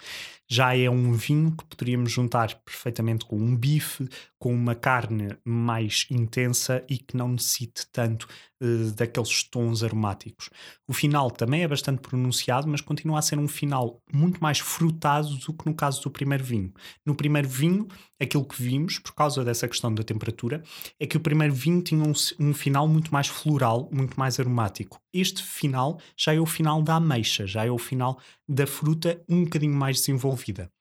Já 0.50 0.76
é 0.76 0.90
um 0.90 1.14
vinho 1.14 1.56
que 1.56 1.66
poderíamos 1.66 2.12
juntar 2.12 2.56
perfeitamente 2.66 3.26
com 3.26 3.38
um 3.38 3.56
bife, 3.56 4.10
com 4.42 4.52
uma 4.52 4.74
carne 4.74 5.38
mais 5.46 6.08
intensa 6.10 6.84
e 6.90 6.98
que 6.98 7.16
não 7.16 7.28
necessite 7.28 7.86
tanto 7.92 8.28
uh, 8.60 8.92
daqueles 8.96 9.44
tons 9.44 9.84
aromáticos. 9.84 10.50
O 10.88 10.94
final 10.94 11.30
também 11.30 11.62
é 11.62 11.68
bastante 11.68 12.02
pronunciado, 12.02 12.68
mas 12.68 12.82
continua 12.82 13.20
a 13.20 13.22
ser 13.22 13.38
um 13.38 13.48
final 13.48 14.02
muito 14.12 14.42
mais 14.42 14.58
frutado 14.58 15.30
do 15.38 15.54
que 15.54 15.68
no 15.68 15.76
caso 15.76 16.02
do 16.02 16.10
primeiro 16.10 16.44
vinho. 16.44 16.74
No 17.06 17.14
primeiro 17.14 17.48
vinho, 17.48 17.88
aquilo 18.20 18.44
que 18.44 18.60
vimos, 18.60 18.98
por 18.98 19.14
causa 19.14 19.46
dessa 19.46 19.68
questão 19.68 19.94
da 19.94 20.02
temperatura, 20.04 20.64
é 21.00 21.06
que 21.06 21.18
o 21.18 21.22
primeiro 21.22 21.54
vinho 21.54 21.84
tinha 21.84 22.04
um, 22.04 22.14
um 22.40 22.52
final 22.52 22.88
muito 22.88 23.14
mais 23.14 23.28
floral, 23.28 23.92
muito 23.94 24.20
mais 24.20 24.40
aromático. 24.40 25.00
Este 25.14 25.44
final 25.44 26.00
já 26.18 26.34
é 26.34 26.40
o 26.40 26.48
final 26.48 26.82
da 26.82 26.96
ameixa, 26.96 27.46
já 27.46 27.64
é 27.64 27.70
o 27.70 27.78
final 27.78 28.20
da 28.50 28.66
fruta 28.66 29.24
um 29.30 29.44
bocadinho 29.44 29.76
mais 29.76 29.98
desenvolvida. 29.98 30.72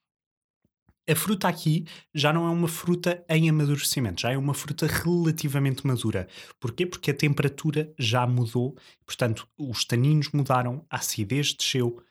A 1.09 1.15
fruta 1.15 1.47
aqui 1.47 1.85
já 2.13 2.31
não 2.31 2.47
é 2.47 2.51
uma 2.51 2.67
fruta 2.67 3.25
em 3.27 3.49
amadurecimento, 3.49 4.21
já 4.21 4.31
é 4.31 4.37
uma 4.37 4.53
fruta 4.53 4.85
relativamente 4.85 5.85
madura. 5.85 6.27
Porquê? 6.59 6.85
Porque 6.85 7.11
a 7.11 7.13
temperatura 7.13 7.91
já 7.97 8.25
mudou, 8.27 8.77
portanto, 9.05 9.47
os 9.57 9.83
taninos 9.83 10.29
mudaram, 10.31 10.85
a 10.89 10.97
acidez 10.97 11.53
desceu, 11.53 12.01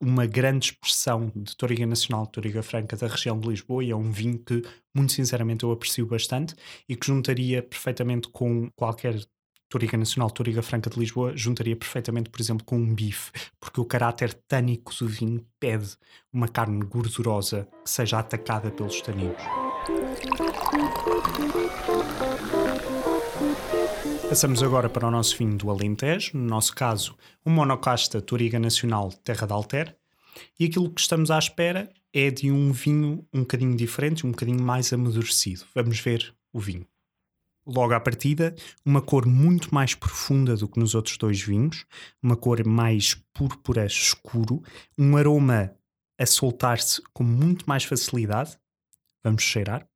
uma 0.00 0.26
grande 0.26 0.66
expressão 0.66 1.32
de 1.34 1.56
Toriga 1.56 1.84
Nacional, 1.84 2.26
Toriga 2.26 2.62
Franca 2.62 2.96
da 2.96 3.08
região 3.08 3.38
de 3.38 3.48
Lisboa, 3.48 3.84
e 3.84 3.90
é 3.90 3.96
um 3.96 4.12
vinho 4.12 4.38
que, 4.38 4.62
muito 4.94 5.12
sinceramente, 5.12 5.64
eu 5.64 5.72
aprecio 5.72 6.06
bastante 6.06 6.54
e 6.88 6.94
que 6.94 7.06
juntaria 7.06 7.62
perfeitamente 7.62 8.28
com 8.28 8.70
qualquer 8.76 9.20
Toriga 9.68 9.98
Nacional, 9.98 10.30
Toriga 10.30 10.62
Franca 10.62 10.88
de 10.88 10.98
Lisboa, 10.98 11.36
juntaria 11.36 11.76
perfeitamente, 11.76 12.30
por 12.30 12.40
exemplo, 12.40 12.64
com 12.64 12.78
um 12.78 12.94
bife, 12.94 13.30
porque 13.60 13.80
o 13.80 13.84
caráter 13.84 14.32
tânico 14.32 14.94
do 14.98 15.06
vinho 15.06 15.44
pede 15.60 15.94
uma 16.32 16.48
carne 16.48 16.82
gordurosa 16.84 17.68
que 17.84 17.90
seja 17.90 18.18
atacada 18.18 18.70
pelos 18.70 19.02
taninos. 19.02 19.36
Passamos 24.28 24.62
agora 24.62 24.88
para 24.88 25.06
o 25.06 25.10
nosso 25.10 25.36
vinho 25.36 25.56
do 25.56 25.70
Alentejo, 25.70 26.38
no 26.38 26.44
nosso 26.44 26.74
caso, 26.74 27.14
o 27.44 27.50
monocasta 27.50 28.22
Toriga 28.22 28.58
Nacional 28.58 29.12
Terra 29.22 29.46
de 29.46 29.52
Alter, 29.52 29.96
e 30.58 30.64
aquilo 30.64 30.90
que 30.90 31.00
estamos 31.00 31.30
à 31.30 31.38
espera 31.38 31.90
é 32.12 32.30
de 32.30 32.50
um 32.50 32.72
vinho 32.72 33.26
um 33.34 33.40
bocadinho 33.40 33.76
diferente, 33.76 34.26
um 34.26 34.30
bocadinho 34.30 34.62
mais 34.62 34.92
amadurecido. 34.94 35.66
Vamos 35.74 36.00
ver 36.00 36.34
o 36.52 36.60
vinho 36.60 36.86
logo 37.68 37.92
à 37.92 38.00
partida, 38.00 38.54
uma 38.84 39.02
cor 39.02 39.26
muito 39.26 39.72
mais 39.74 39.94
profunda 39.94 40.56
do 40.56 40.66
que 40.66 40.80
nos 40.80 40.94
outros 40.94 41.18
dois 41.18 41.40
vinhos, 41.40 41.84
uma 42.22 42.36
cor 42.36 42.66
mais 42.66 43.14
púrpura 43.34 43.84
escuro, 43.84 44.62
um 44.96 45.16
aroma 45.16 45.76
a 46.18 46.26
soltar-se 46.26 47.02
com 47.12 47.22
muito 47.22 47.68
mais 47.68 47.84
facilidade. 47.84 48.58
Vamos 49.22 49.42
cheirar. 49.42 49.86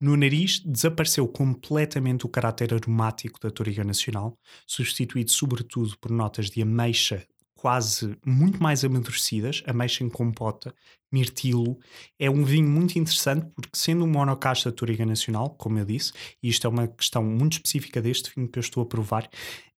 No 0.00 0.16
nariz 0.16 0.60
desapareceu 0.60 1.28
completamente 1.28 2.24
o 2.24 2.28
caráter 2.28 2.72
aromático 2.72 3.38
da 3.38 3.50
Toriga 3.50 3.84
Nacional, 3.84 4.38
substituído 4.66 5.30
sobretudo 5.30 5.98
por 5.98 6.10
notas 6.10 6.48
de 6.48 6.62
ameixa 6.62 7.26
quase 7.60 8.16
muito 8.24 8.62
mais 8.62 8.82
amadurecidas, 8.82 9.62
ameixa 9.66 10.02
em 10.02 10.08
compota, 10.08 10.74
mirtilo. 11.12 11.78
É 12.18 12.30
um 12.30 12.44
vinho 12.44 12.68
muito 12.68 12.98
interessante 12.98 13.46
porque, 13.54 13.70
sendo 13.74 14.04
um 14.04 14.08
monocasta 14.08 14.70
Toriga 14.70 15.04
Nacional, 15.04 15.50
como 15.50 15.78
eu 15.78 15.84
disse, 15.84 16.12
e 16.42 16.48
isto 16.48 16.66
é 16.66 16.70
uma 16.70 16.88
questão 16.88 17.22
muito 17.24 17.54
específica 17.54 18.00
deste 18.00 18.32
vinho 18.34 18.48
que 18.48 18.58
eu 18.58 18.62
estou 18.62 18.82
a 18.82 18.86
provar, 18.86 19.28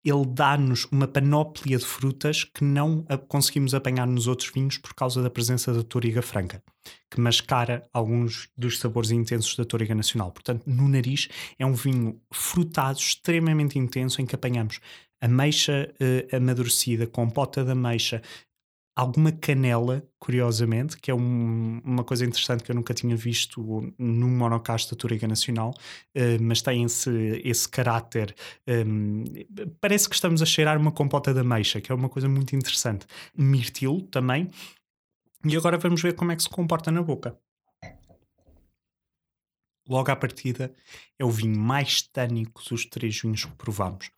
ele 0.04 0.26
dá-nos 0.28 0.86
uma 0.92 1.08
panóplia 1.08 1.78
de 1.78 1.86
frutas 1.86 2.44
que 2.44 2.64
não 2.64 3.06
conseguimos 3.28 3.74
apanhar 3.74 4.06
nos 4.06 4.28
outros 4.28 4.52
vinhos 4.54 4.78
por 4.78 4.94
causa 4.94 5.24
da 5.24 5.30
presença 5.30 5.74
da 5.74 5.82
Toriga 5.82 6.22
Franca, 6.22 6.62
que 7.10 7.22
mascara 7.22 7.88
alguns 7.94 8.50
dos 8.58 8.80
sabores 8.80 9.12
intensos 9.12 9.56
da 9.56 9.64
Toriga 9.64 9.96
Nacional. 9.96 10.32
Portanto, 10.32 10.64
no 10.68 10.90
nariz 10.90 11.30
é 11.58 11.66
um 11.66 11.74
vinho 11.74 12.20
frutado, 12.32 13.00
extremamente 13.00 13.80
intenso, 13.80 14.22
em 14.22 14.26
que 14.26 14.36
apanhamos 14.36 14.82
ameixa 15.22 15.90
uh, 16.02 16.36
amadurecida, 16.36 17.08
compota 17.08 17.64
de 17.64 17.72
ameixa, 17.72 18.22
alguma 18.96 19.32
canela, 19.32 20.04
curiosamente, 20.20 20.98
que 20.98 21.10
é 21.10 21.16
um, 21.16 21.82
uma 21.84 22.04
coisa 22.04 22.26
interessante 22.26 22.64
que 22.64 22.72
eu 22.72 22.76
nunca 22.76 22.94
tinha 22.94 23.16
visto 23.16 23.94
num 23.98 24.30
monocasta 24.30 24.96
Toriga 24.96 25.28
Nacional, 25.28 25.74
uh, 26.16 26.42
mas 26.42 26.62
tem 26.62 26.84
esse, 26.84 27.42
esse 27.44 27.68
caráter. 27.68 28.36
Um, 28.68 29.24
parece 29.82 30.08
que 30.08 30.16
estamos 30.16 30.42
a 30.42 30.46
cheirar 30.46 30.78
uma 30.78 30.92
compota 30.92 31.34
de 31.34 31.40
ameixa, 31.40 31.82
que 31.82 31.92
é 31.92 31.96
uma 31.96 32.10
coisa 32.10 32.30
muito 32.30 32.56
interessante. 32.56 33.06
Mirtilo 33.36 34.02
também. 34.04 34.50
E 35.46 35.58
agora 35.58 35.78
vamos 35.78 36.02
ver 36.02 36.14
como 36.14 36.32
é 36.32 36.36
que 36.36 36.44
se 36.44 36.50
comporta 36.50 36.92
na 36.92 37.02
boca. 37.02 37.38
Logo 39.90 40.10
à 40.10 40.16
partida, 40.16 40.74
é 41.20 41.26
o 41.26 41.30
vinho 41.30 41.60
mais 41.60 42.02
tânico 42.02 42.64
dos 42.70 42.86
três 42.86 43.20
vinhos 43.20 43.44
que 43.44 43.56
provamos 43.56 44.10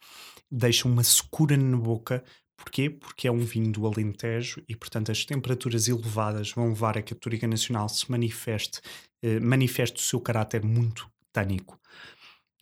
deixa 0.51 0.87
uma 0.87 1.03
secura 1.03 1.57
na 1.57 1.77
boca. 1.77 2.23
Porquê? 2.57 2.89
Porque 2.89 3.27
é 3.27 3.31
um 3.31 3.39
vinho 3.39 3.71
do 3.71 3.85
Alentejo 3.85 4.63
e, 4.67 4.75
portanto, 4.75 5.11
as 5.11 5.25
temperaturas 5.25 5.87
elevadas 5.87 6.51
vão 6.51 6.69
levar 6.69 6.97
a 6.97 7.01
que 7.01 7.13
a 7.13 7.17
Toriga 7.17 7.47
Nacional 7.47 7.89
se 7.89 8.09
manifeste, 8.09 8.81
eh, 9.21 9.39
manifeste 9.39 9.99
o 9.99 10.03
seu 10.03 10.21
caráter 10.21 10.63
muito 10.63 11.09
tânico. 11.33 11.79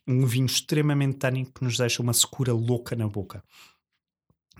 Um 0.06 0.26
vinho 0.26 0.46
extremamente 0.46 1.18
tânico 1.18 1.52
que 1.54 1.64
nos 1.64 1.78
deixa 1.78 2.02
uma 2.02 2.12
secura 2.12 2.52
louca 2.52 2.96
na 2.96 3.08
boca. 3.08 3.42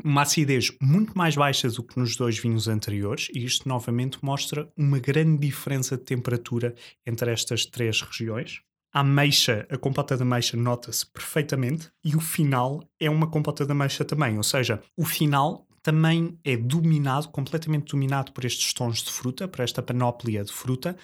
Uma 0.03 0.23
acidez 0.23 0.73
muito 0.81 1.17
mais 1.17 1.37
baixa 1.37 1.69
do 1.69 1.83
que 1.83 1.99
nos 1.99 2.17
dois 2.17 2.39
vinhos 2.39 2.67
anteriores, 2.67 3.29
e 3.33 3.45
isto 3.45 3.69
novamente 3.69 4.19
mostra 4.23 4.73
uma 4.77 4.99
grande 4.99 5.47
diferença 5.47 5.97
de 5.97 6.05
temperatura 6.05 6.75
entre 7.07 7.31
estas 7.31 7.67
três 7.67 8.01
regiões. 8.01 8.61
A 8.95 9.01
ameixa, 9.01 9.67
a 9.69 9.77
compota 9.77 10.17
de 10.17 10.23
ameixa 10.23 10.57
nota-se 10.57 11.05
perfeitamente 11.05 11.91
e 12.05 12.15
o 12.15 12.21
final 12.21 12.81
é 13.01 13.11
uma 13.11 13.29
compota 13.29 13.67
de 13.67 13.73
ameixa 13.73 14.05
também, 14.05 14.37
ou 14.37 14.45
seja, 14.45 14.81
o 14.97 15.05
final 15.05 15.67
também 15.85 16.39
é 16.43 16.57
dominado, 16.57 17.29
completamente 17.29 17.93
dominado 17.93 18.33
por 18.33 18.45
estes 18.47 18.73
tons 18.73 19.03
de 19.03 19.13
fruta, 19.13 19.47
por 19.47 19.61
esta 19.61 19.83
panóplia 19.83 20.43
de 20.43 20.51
fruta, 20.51 20.97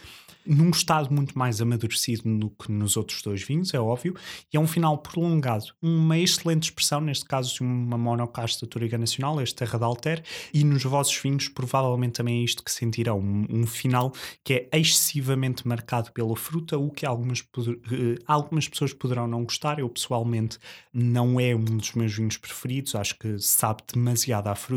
num 0.47 0.71
estado 0.71 1.13
muito 1.13 1.39
mais 1.39 1.61
amadurecido 1.61 2.23
do 2.39 2.51
que 2.51 2.73
nos 2.73 2.97
outros 2.97 3.23
dois 3.23 3.43
vinhos, 3.43 3.75
é 3.75 3.81
óbvio, 3.81 4.17
e 4.53 4.57
é 4.57 4.61
um 4.61 4.67
final 4.67 4.97
prolongado. 4.99 5.67
Uma 5.83 6.19
excelente 6.19 6.65
expressão, 6.65 7.01
neste 7.01 7.25
caso 7.25 7.55
de 7.55 7.61
uma 7.61 7.99
monocasta 7.99 8.67
Toriga 8.67 8.97
Nacional, 8.97 9.41
este 9.41 9.55
Terra 9.55 9.79
de 9.79 9.85
Alter, 9.85 10.25
e 10.53 10.65
nos 10.65 10.83
vossos 10.83 11.17
vinhos 11.17 11.49
provavelmente 11.49 12.15
também 12.15 12.41
é 12.41 12.45
isto 12.45 12.65
que 12.65 12.73
sentirão, 12.73 13.21
um, 13.21 13.47
um 13.51 13.67
final 13.67 14.13
que 14.43 14.69
é 14.73 14.79
excessivamente 14.79 15.69
marcado 15.69 16.11
pela 16.13 16.35
fruta, 16.35 16.79
o 16.79 16.91
que 16.91 17.05
algumas, 17.05 17.41
uh, 17.41 18.17
algumas 18.27 18.67
pessoas 18.67 18.93
poderão 18.93 19.27
não 19.27 19.45
gostar, 19.45 19.79
eu 19.79 19.89
pessoalmente 19.89 20.59
não 20.93 21.39
é 21.39 21.55
um 21.55 21.65
dos 21.65 21.93
meus 21.93 22.15
vinhos 22.15 22.37
preferidos, 22.37 22.95
acho 22.95 23.19
que 23.19 23.39
sabe 23.39 23.83
demasiado 23.93 24.49
à 24.49 24.55
fruta, 24.55 24.70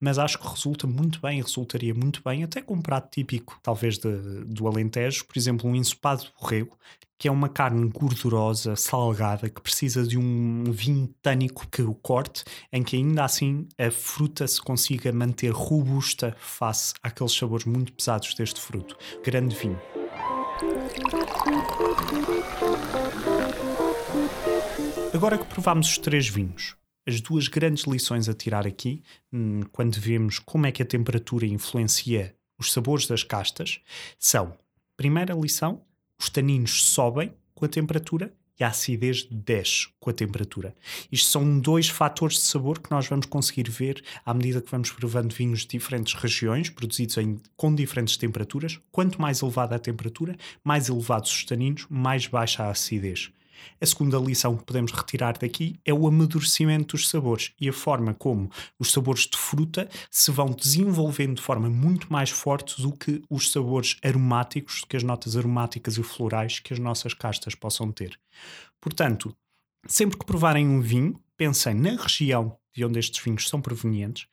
mas 0.00 0.18
acho 0.18 0.38
que 0.38 0.48
resulta 0.48 0.86
muito 0.86 1.20
bem, 1.20 1.40
resultaria 1.40 1.94
muito 1.94 2.20
bem, 2.24 2.42
até 2.42 2.60
com 2.60 2.74
um 2.74 2.82
prato 2.82 3.10
típico, 3.10 3.58
talvez 3.62 3.98
de, 3.98 4.10
do 4.44 4.66
Alentejo, 4.66 4.90
Alentejo, 4.90 5.24
por 5.24 5.38
exemplo, 5.38 5.70
um 5.70 5.76
ensopado 5.76 6.22
de 6.22 6.32
borrego, 6.38 6.78
que 7.18 7.28
é 7.28 7.30
uma 7.30 7.48
carne 7.48 7.88
gordurosa, 7.90 8.74
salgada, 8.76 9.50
que 9.50 9.60
precisa 9.60 10.06
de 10.06 10.18
um 10.18 10.64
vinho 10.64 11.08
tânico 11.20 11.66
que 11.68 11.82
o 11.82 11.94
corte, 11.94 12.44
em 12.72 12.82
que 12.82 12.96
ainda 12.96 13.24
assim 13.24 13.68
a 13.78 13.90
fruta 13.90 14.46
se 14.48 14.60
consiga 14.60 15.12
manter 15.12 15.50
robusta 15.50 16.34
face 16.38 16.94
àqueles 17.02 17.32
sabores 17.32 17.66
muito 17.66 17.92
pesados 17.92 18.34
deste 18.34 18.60
fruto. 18.60 18.96
Grande 19.22 19.54
vinho. 19.54 19.80
Agora 25.12 25.36
que 25.36 25.44
provámos 25.44 25.88
os 25.88 25.98
três 25.98 26.26
vinhos, 26.26 26.74
as 27.10 27.20
duas 27.20 27.48
grandes 27.48 27.84
lições 27.84 28.28
a 28.28 28.34
tirar 28.34 28.66
aqui, 28.66 29.02
hum, 29.32 29.62
quando 29.72 29.96
vemos 30.00 30.38
como 30.38 30.66
é 30.66 30.72
que 30.72 30.82
a 30.82 30.86
temperatura 30.86 31.46
influencia 31.46 32.34
os 32.58 32.72
sabores 32.72 33.06
das 33.06 33.24
castas, 33.24 33.80
são: 34.18 34.56
primeira 34.96 35.34
lição, 35.34 35.82
os 36.18 36.28
taninos 36.28 36.84
sobem 36.84 37.32
com 37.54 37.64
a 37.64 37.68
temperatura 37.68 38.32
e 38.58 38.64
a 38.64 38.68
acidez 38.68 39.26
desce 39.30 39.88
com 39.98 40.10
a 40.10 40.12
temperatura. 40.12 40.74
Isto 41.10 41.30
são 41.30 41.58
dois 41.58 41.88
fatores 41.88 42.36
de 42.36 42.42
sabor 42.42 42.78
que 42.78 42.90
nós 42.90 43.06
vamos 43.08 43.24
conseguir 43.24 43.70
ver 43.70 44.04
à 44.24 44.34
medida 44.34 44.60
que 44.60 44.70
vamos 44.70 44.92
provando 44.92 45.34
vinhos 45.34 45.60
de 45.60 45.68
diferentes 45.68 46.12
regiões, 46.14 46.68
produzidos 46.68 47.16
em, 47.16 47.40
com 47.56 47.74
diferentes 47.74 48.18
temperaturas. 48.18 48.78
Quanto 48.92 49.20
mais 49.20 49.40
elevada 49.40 49.76
a 49.76 49.78
temperatura, 49.78 50.36
mais 50.62 50.90
elevados 50.90 51.32
os 51.32 51.44
taninos, 51.44 51.86
mais 51.88 52.26
baixa 52.26 52.64
a 52.64 52.70
acidez. 52.70 53.32
A 53.80 53.86
segunda 53.86 54.18
lição 54.18 54.56
que 54.56 54.64
podemos 54.64 54.92
retirar 54.92 55.38
daqui 55.38 55.80
é 55.84 55.92
o 55.92 56.06
amadurecimento 56.06 56.96
dos 56.96 57.08
sabores 57.08 57.52
e 57.60 57.68
a 57.68 57.72
forma 57.72 58.14
como 58.14 58.50
os 58.78 58.92
sabores 58.92 59.26
de 59.26 59.36
fruta 59.36 59.88
se 60.10 60.30
vão 60.30 60.50
desenvolvendo 60.50 61.36
de 61.36 61.42
forma 61.42 61.68
muito 61.70 62.12
mais 62.12 62.30
forte 62.30 62.80
do 62.80 62.92
que 62.92 63.22
os 63.28 63.50
sabores 63.50 63.96
aromáticos, 64.04 64.84
que 64.88 64.96
as 64.96 65.02
notas 65.02 65.36
aromáticas 65.36 65.96
e 65.96 66.02
florais 66.02 66.58
que 66.58 66.72
as 66.72 66.78
nossas 66.78 67.14
castas 67.14 67.54
possam 67.54 67.90
ter. 67.90 68.18
Portanto, 68.80 69.34
sempre 69.86 70.18
que 70.18 70.26
provarem 70.26 70.66
um 70.66 70.80
vinho, 70.80 71.18
pensem 71.36 71.74
na 71.74 71.90
região 71.90 72.59
de 72.72 72.84
onde 72.84 72.98
estes 72.98 73.22
vinhos 73.22 73.48
são 73.48 73.60
provenientes 73.60 74.26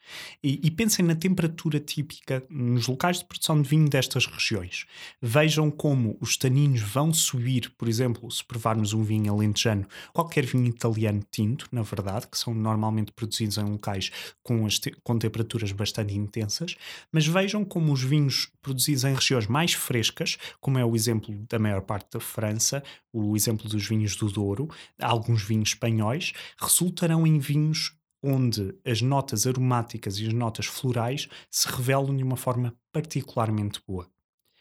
e, 0.43 0.60
e, 0.63 0.71
pensem 0.71 1.04
na 1.04 1.15
temperatura 1.15 1.80
típica 1.80 2.43
nos 2.50 2.88
locais 2.88 3.19
de 3.19 3.26
produção 3.26 3.62
de 3.62 3.67
vinho 3.67 3.89
destas 3.89 4.26
regiões. 4.26 4.86
Vejam 5.21 5.71
como 5.71 6.17
os 6.21 6.38
taninos 6.38 6.82
vão 6.82 7.13
subir, 7.13 7.71
por 7.78 7.88
exemplo, 7.88 8.30
se 8.30 8.43
provarmos 8.43 8.93
um 8.93 9.04
vinho 9.04 9.34
alentejano, 9.34 9.88
qualquer 10.13 10.45
vinho 10.45 10.67
italiano 10.67 11.23
tinto, 11.32 11.67
na 11.71 11.82
verdade, 11.82 12.28
que 12.28 12.38
são 12.38 12.54
normalmente 12.54 13.12
produzidos 13.12 13.58
em 13.58 13.65
locais 13.65 14.12
com, 14.43 14.67
te 14.67 14.91
com 15.04 15.17
temperaturas 15.17 15.71
bastante 15.71 16.15
intensas, 16.15 16.76
mas 17.12 17.26
vejam 17.26 17.65
como 17.65 17.91
os 17.91 18.04
vinhos 18.04 18.50
produzidos 18.62 19.04
em 19.04 19.13
regiões 19.13 19.47
mais 19.47 19.73
frescas, 19.73 20.38
como 20.60 20.78
é 20.78 20.86
o 20.86 20.95
exemplo 20.95 21.34
da 21.50 21.58
maior 21.58 21.82
parte 21.82 22.12
da 22.12 22.19
França, 22.19 22.84
o 23.12 23.36
exemplo 23.36 23.67
dos 23.67 23.88
vinhos 23.88 24.15
do 24.15 24.30
Douro, 24.30 24.69
alguns 25.02 25.41
vinhos 25.41 25.69
espanhóis, 25.69 26.34
resultarão 26.60 27.26
em 27.26 27.39
vinhos 27.39 27.97
onde 28.28 28.76
as 28.86 29.02
notas 29.02 29.48
aromáticas 29.48 30.20
e 30.20 30.28
as 30.28 30.34
notas 30.34 30.66
florais 30.66 31.30
se 31.50 31.66
revelam 31.70 32.13
de 32.13 32.24
uma 32.24 32.36
forma 32.36 32.76
particularmente 32.92 33.82
boa. 33.88 34.06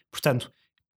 Portanto, 0.09 0.49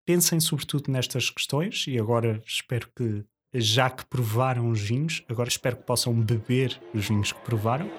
pensem 0.06 0.38
sobretudo 0.38 0.92
nestas 0.92 1.30
questões 1.30 1.84
e 1.88 1.98
agora 1.98 2.40
espero 2.46 2.88
que, 2.94 3.24
já 3.52 3.90
que 3.90 4.06
provaram 4.06 4.70
os 4.70 4.80
vinhos, 4.80 5.24
agora 5.28 5.48
espero 5.48 5.78
que 5.78 5.82
possam 5.82 6.14
beber 6.14 6.80
os 6.94 7.08
vinhos 7.08 7.32
que 7.32 7.40
provaram. 7.40 7.90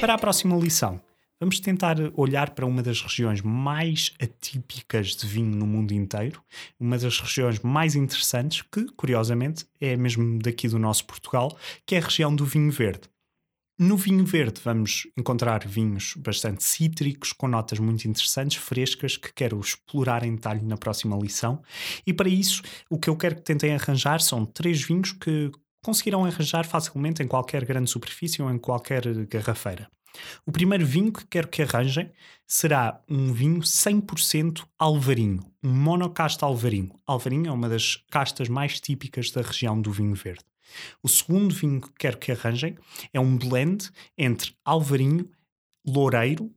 Para 0.00 0.14
a 0.14 0.18
próxima 0.18 0.56
lição, 0.56 1.00
Vamos 1.38 1.60
tentar 1.60 1.96
olhar 2.14 2.50
para 2.54 2.64
uma 2.64 2.82
das 2.82 3.02
regiões 3.02 3.42
mais 3.42 4.10
atípicas 4.18 5.08
de 5.08 5.26
vinho 5.26 5.54
no 5.54 5.66
mundo 5.66 5.92
inteiro, 5.92 6.42
uma 6.80 6.96
das 6.96 7.20
regiões 7.20 7.60
mais 7.60 7.94
interessantes, 7.94 8.62
que, 8.62 8.86
curiosamente, 8.96 9.66
é 9.78 9.98
mesmo 9.98 10.38
daqui 10.38 10.66
do 10.66 10.78
nosso 10.78 11.04
Portugal, 11.04 11.54
que 11.84 11.94
é 11.94 11.98
a 11.98 12.00
região 12.00 12.34
do 12.34 12.46
vinho 12.46 12.72
verde. 12.72 13.02
No 13.78 13.98
vinho 13.98 14.24
verde 14.24 14.62
vamos 14.64 15.06
encontrar 15.14 15.68
vinhos 15.68 16.14
bastante 16.16 16.64
cítricos, 16.64 17.34
com 17.34 17.46
notas 17.46 17.78
muito 17.78 18.08
interessantes, 18.08 18.56
frescas, 18.56 19.18
que 19.18 19.30
quero 19.34 19.60
explorar 19.60 20.22
em 20.22 20.34
detalhe 20.34 20.64
na 20.64 20.78
próxima 20.78 21.18
lição. 21.18 21.62
E 22.06 22.14
para 22.14 22.30
isso, 22.30 22.62
o 22.88 22.98
que 22.98 23.10
eu 23.10 23.16
quero 23.16 23.36
que 23.36 23.42
tentem 23.42 23.74
arranjar 23.74 24.22
são 24.22 24.46
três 24.46 24.80
vinhos 24.80 25.12
que 25.12 25.52
conseguirão 25.84 26.24
arranjar 26.24 26.66
facilmente 26.66 27.22
em 27.22 27.28
qualquer 27.28 27.66
grande 27.66 27.90
superfície 27.90 28.40
ou 28.40 28.50
em 28.50 28.56
qualquer 28.56 29.04
garrafeira. 29.26 29.86
O 30.44 30.52
primeiro 30.52 30.84
vinho 30.84 31.12
que 31.12 31.26
quero 31.26 31.48
que 31.48 31.62
arranjem 31.62 32.10
será 32.46 33.00
um 33.08 33.32
vinho 33.32 33.60
100% 33.60 34.64
alvarinho, 34.78 35.44
um 35.62 35.72
monocasta 35.72 36.46
alvarinho. 36.46 36.92
Alvarinho 37.06 37.48
é 37.48 37.52
uma 37.52 37.68
das 37.68 37.96
castas 38.10 38.48
mais 38.48 38.80
típicas 38.80 39.30
da 39.30 39.42
região 39.42 39.80
do 39.80 39.90
vinho 39.90 40.14
verde. 40.14 40.44
O 41.02 41.08
segundo 41.08 41.54
vinho 41.54 41.80
que 41.80 41.92
quero 41.98 42.18
que 42.18 42.32
arranjem 42.32 42.76
é 43.12 43.20
um 43.20 43.36
blend 43.36 43.90
entre 44.16 44.54
alvarinho, 44.64 45.28
loureiro 45.86 46.52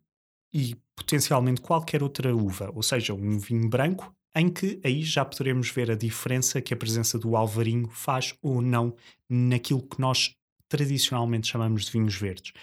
e 0.53 0.75
potencialmente 0.95 1.61
qualquer 1.61 2.03
outra 2.03 2.35
uva, 2.35 2.71
ou 2.73 2.83
seja, 2.83 3.13
um 3.13 3.39
vinho 3.39 3.69
branco 3.69 4.13
em 4.35 4.49
que 4.49 4.79
aí 4.83 5.01
já 5.03 5.25
poderemos 5.25 5.69
ver 5.69 5.89
a 5.91 5.95
diferença 5.95 6.61
que 6.61 6.73
a 6.73 6.77
presença 6.77 7.17
do 7.17 7.35
alvarinho 7.35 7.89
faz 7.89 8.35
ou 8.41 8.61
não 8.61 8.95
naquilo 9.27 9.81
que 9.81 9.99
nós 9.99 10.35
tradicionalmente 10.69 11.47
chamamos 11.47 11.85
de 11.85 11.91
vinhos 11.91 12.15
verdes. 12.15 12.53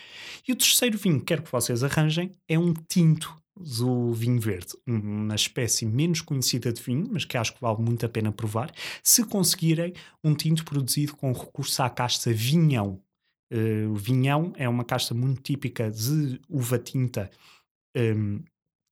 E 0.46 0.52
o 0.52 0.56
terceiro 0.56 0.96
vinho 0.96 1.18
que 1.18 1.26
quero 1.26 1.42
que 1.42 1.52
vocês 1.52 1.82
arranjem 1.84 2.32
é 2.48 2.58
um 2.58 2.72
tinto 2.72 3.36
do 3.58 4.12
vinho 4.12 4.38
verde, 4.38 4.74
uma 4.86 5.34
espécie 5.34 5.86
menos 5.86 6.20
conhecida 6.20 6.72
de 6.72 6.82
vinho, 6.82 7.08
mas 7.10 7.24
que 7.24 7.38
acho 7.38 7.54
que 7.54 7.60
vale 7.60 7.80
muito 7.80 8.04
a 8.04 8.08
pena 8.08 8.30
provar, 8.30 8.70
se 9.02 9.24
conseguirem 9.24 9.94
um 10.22 10.34
tinto 10.34 10.64
produzido 10.64 11.16
com 11.16 11.32
recurso 11.32 11.82
à 11.82 11.88
casta 11.88 12.32
vinhão. 12.32 13.00
Uh, 13.52 13.90
o 13.90 13.94
vinhão 13.94 14.52
é 14.56 14.68
uma 14.68 14.84
casta 14.84 15.14
muito 15.14 15.40
típica 15.40 15.90
de 15.90 16.40
uva 16.48 16.78
tinta 16.78 17.30
um, 17.96 18.42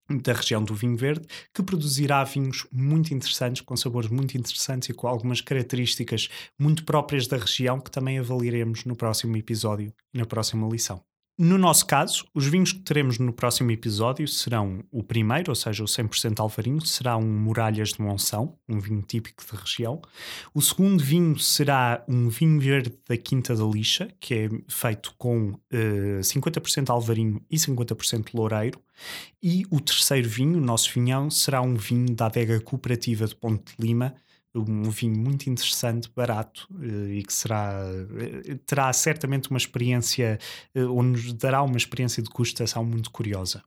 da 0.09 0.33
região 0.33 0.63
do 0.63 0.75
vinho 0.75 0.97
verde, 0.97 1.27
que 1.53 1.63
produzirá 1.63 2.23
vinhos 2.25 2.67
muito 2.71 3.15
interessantes, 3.15 3.63
com 3.63 3.77
sabores 3.77 4.11
muito 4.11 4.37
interessantes 4.37 4.89
e 4.89 4.95
com 4.95 5.07
algumas 5.07 5.41
características 5.41 6.29
muito 6.59 6.85
próprias 6.85 7.27
da 7.27 7.37
região 7.37 7.81
que 7.81 7.91
também 7.91 8.19
avaliaremos 8.19 8.85
no 8.85 8.97
próximo 8.97 9.37
episódio 9.37 9.93
na 10.13 10.27
próxima 10.27 10.69
lição. 10.69 11.14
No 11.37 11.59
nosso 11.59 11.85
caso, 11.85 12.25
os 12.33 12.47
vinhos 12.47 12.73
que 12.73 12.79
teremos 12.79 13.19
no 13.19 13.33
próximo 13.33 13.69
episódio 13.73 14.29
serão 14.29 14.85
o 14.93 15.03
primeiro, 15.03 15.51
ou 15.51 15.57
seja, 15.57 15.83
o 15.83 15.87
100% 15.87 16.39
alvarinho, 16.39 16.81
será 16.87 17.17
um 17.17 17.27
Muralhas 17.27 17.89
de 17.89 18.01
Monção, 18.01 18.57
um 18.69 18.79
vinho 18.79 19.03
típico 19.03 19.43
da 19.51 19.59
região. 19.59 20.01
O 20.55 20.63
segundo 20.63 21.03
vinho 21.03 21.37
será 21.37 22.05
um 22.07 22.29
vinho 22.29 22.61
verde 22.61 22.97
da 23.09 23.17
Quinta 23.17 23.57
da 23.57 23.65
Lixa, 23.65 24.09
que 24.21 24.35
é 24.35 24.49
feito 24.69 25.13
com 25.19 25.49
uh, 25.49 25.61
eh, 25.73 26.21
50% 26.21 26.91
alvarinho 26.91 27.45
e 27.51 27.57
50% 27.57 28.29
loureiro. 28.33 28.81
E 29.43 29.65
o 29.73 29.81
terceiro 29.81 30.29
vinho, 30.29 30.59
o 30.59 30.65
nosso 30.65 30.93
vinhão, 30.93 31.29
será 31.31 31.61
um 31.61 31.75
vinho 31.75 32.15
da 32.15 32.27
adega 32.27 32.61
cooperativa 32.61 33.27
de 33.27 33.35
Ponte 33.35 33.75
de 33.77 33.85
Lima, 33.85 34.15
um 34.55 34.91
vinho 34.91 35.19
muito 35.19 35.49
interessante, 35.49 36.11
barato 36.15 36.69
eh, 36.81 37.15
e 37.17 37.23
que 37.23 37.33
será 37.33 37.83
eh, 38.19 38.57
terá 38.67 38.93
certamente 38.93 39.51
uma 39.51 39.59
experiência 39.59 40.39
eh, 40.75 40.85
ou 40.85 41.03
nos 41.03 41.33
dará 41.33 41.63
uma 41.63 41.77
experiência 41.77 42.23
de 42.23 42.29
gustação 42.29 42.85
muito 42.85 43.11
curiosa. 43.11 43.63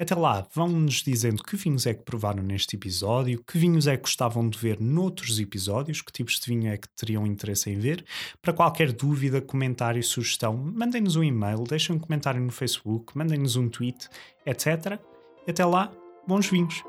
Até 0.00 0.14
lá, 0.14 0.48
vão-nos 0.54 1.02
dizendo 1.02 1.42
que 1.42 1.56
vinhos 1.56 1.84
é 1.84 1.92
que 1.92 2.02
provaram 2.02 2.42
neste 2.42 2.74
episódio, 2.74 3.44
que 3.46 3.58
vinhos 3.58 3.86
é 3.86 3.98
que 3.98 4.04
gostavam 4.04 4.48
de 4.48 4.58
ver 4.58 4.80
noutros 4.80 5.38
episódios, 5.38 6.00
que 6.00 6.10
tipos 6.10 6.40
de 6.40 6.46
vinho 6.46 6.72
é 6.72 6.78
que 6.78 6.88
teriam 6.96 7.26
interesse 7.26 7.68
em 7.68 7.78
ver. 7.78 8.02
Para 8.40 8.54
qualquer 8.54 8.92
dúvida, 8.92 9.42
comentário, 9.42 10.02
sugestão, 10.02 10.56
mandem-nos 10.56 11.16
um 11.16 11.22
e-mail, 11.22 11.64
deixem 11.64 11.94
um 11.94 11.98
comentário 11.98 12.40
no 12.40 12.50
Facebook, 12.50 13.16
mandem-nos 13.16 13.56
um 13.56 13.68
tweet, 13.68 14.08
etc. 14.46 14.98
Até 15.46 15.66
lá, 15.66 15.92
bons 16.26 16.48
vinhos! 16.48 16.82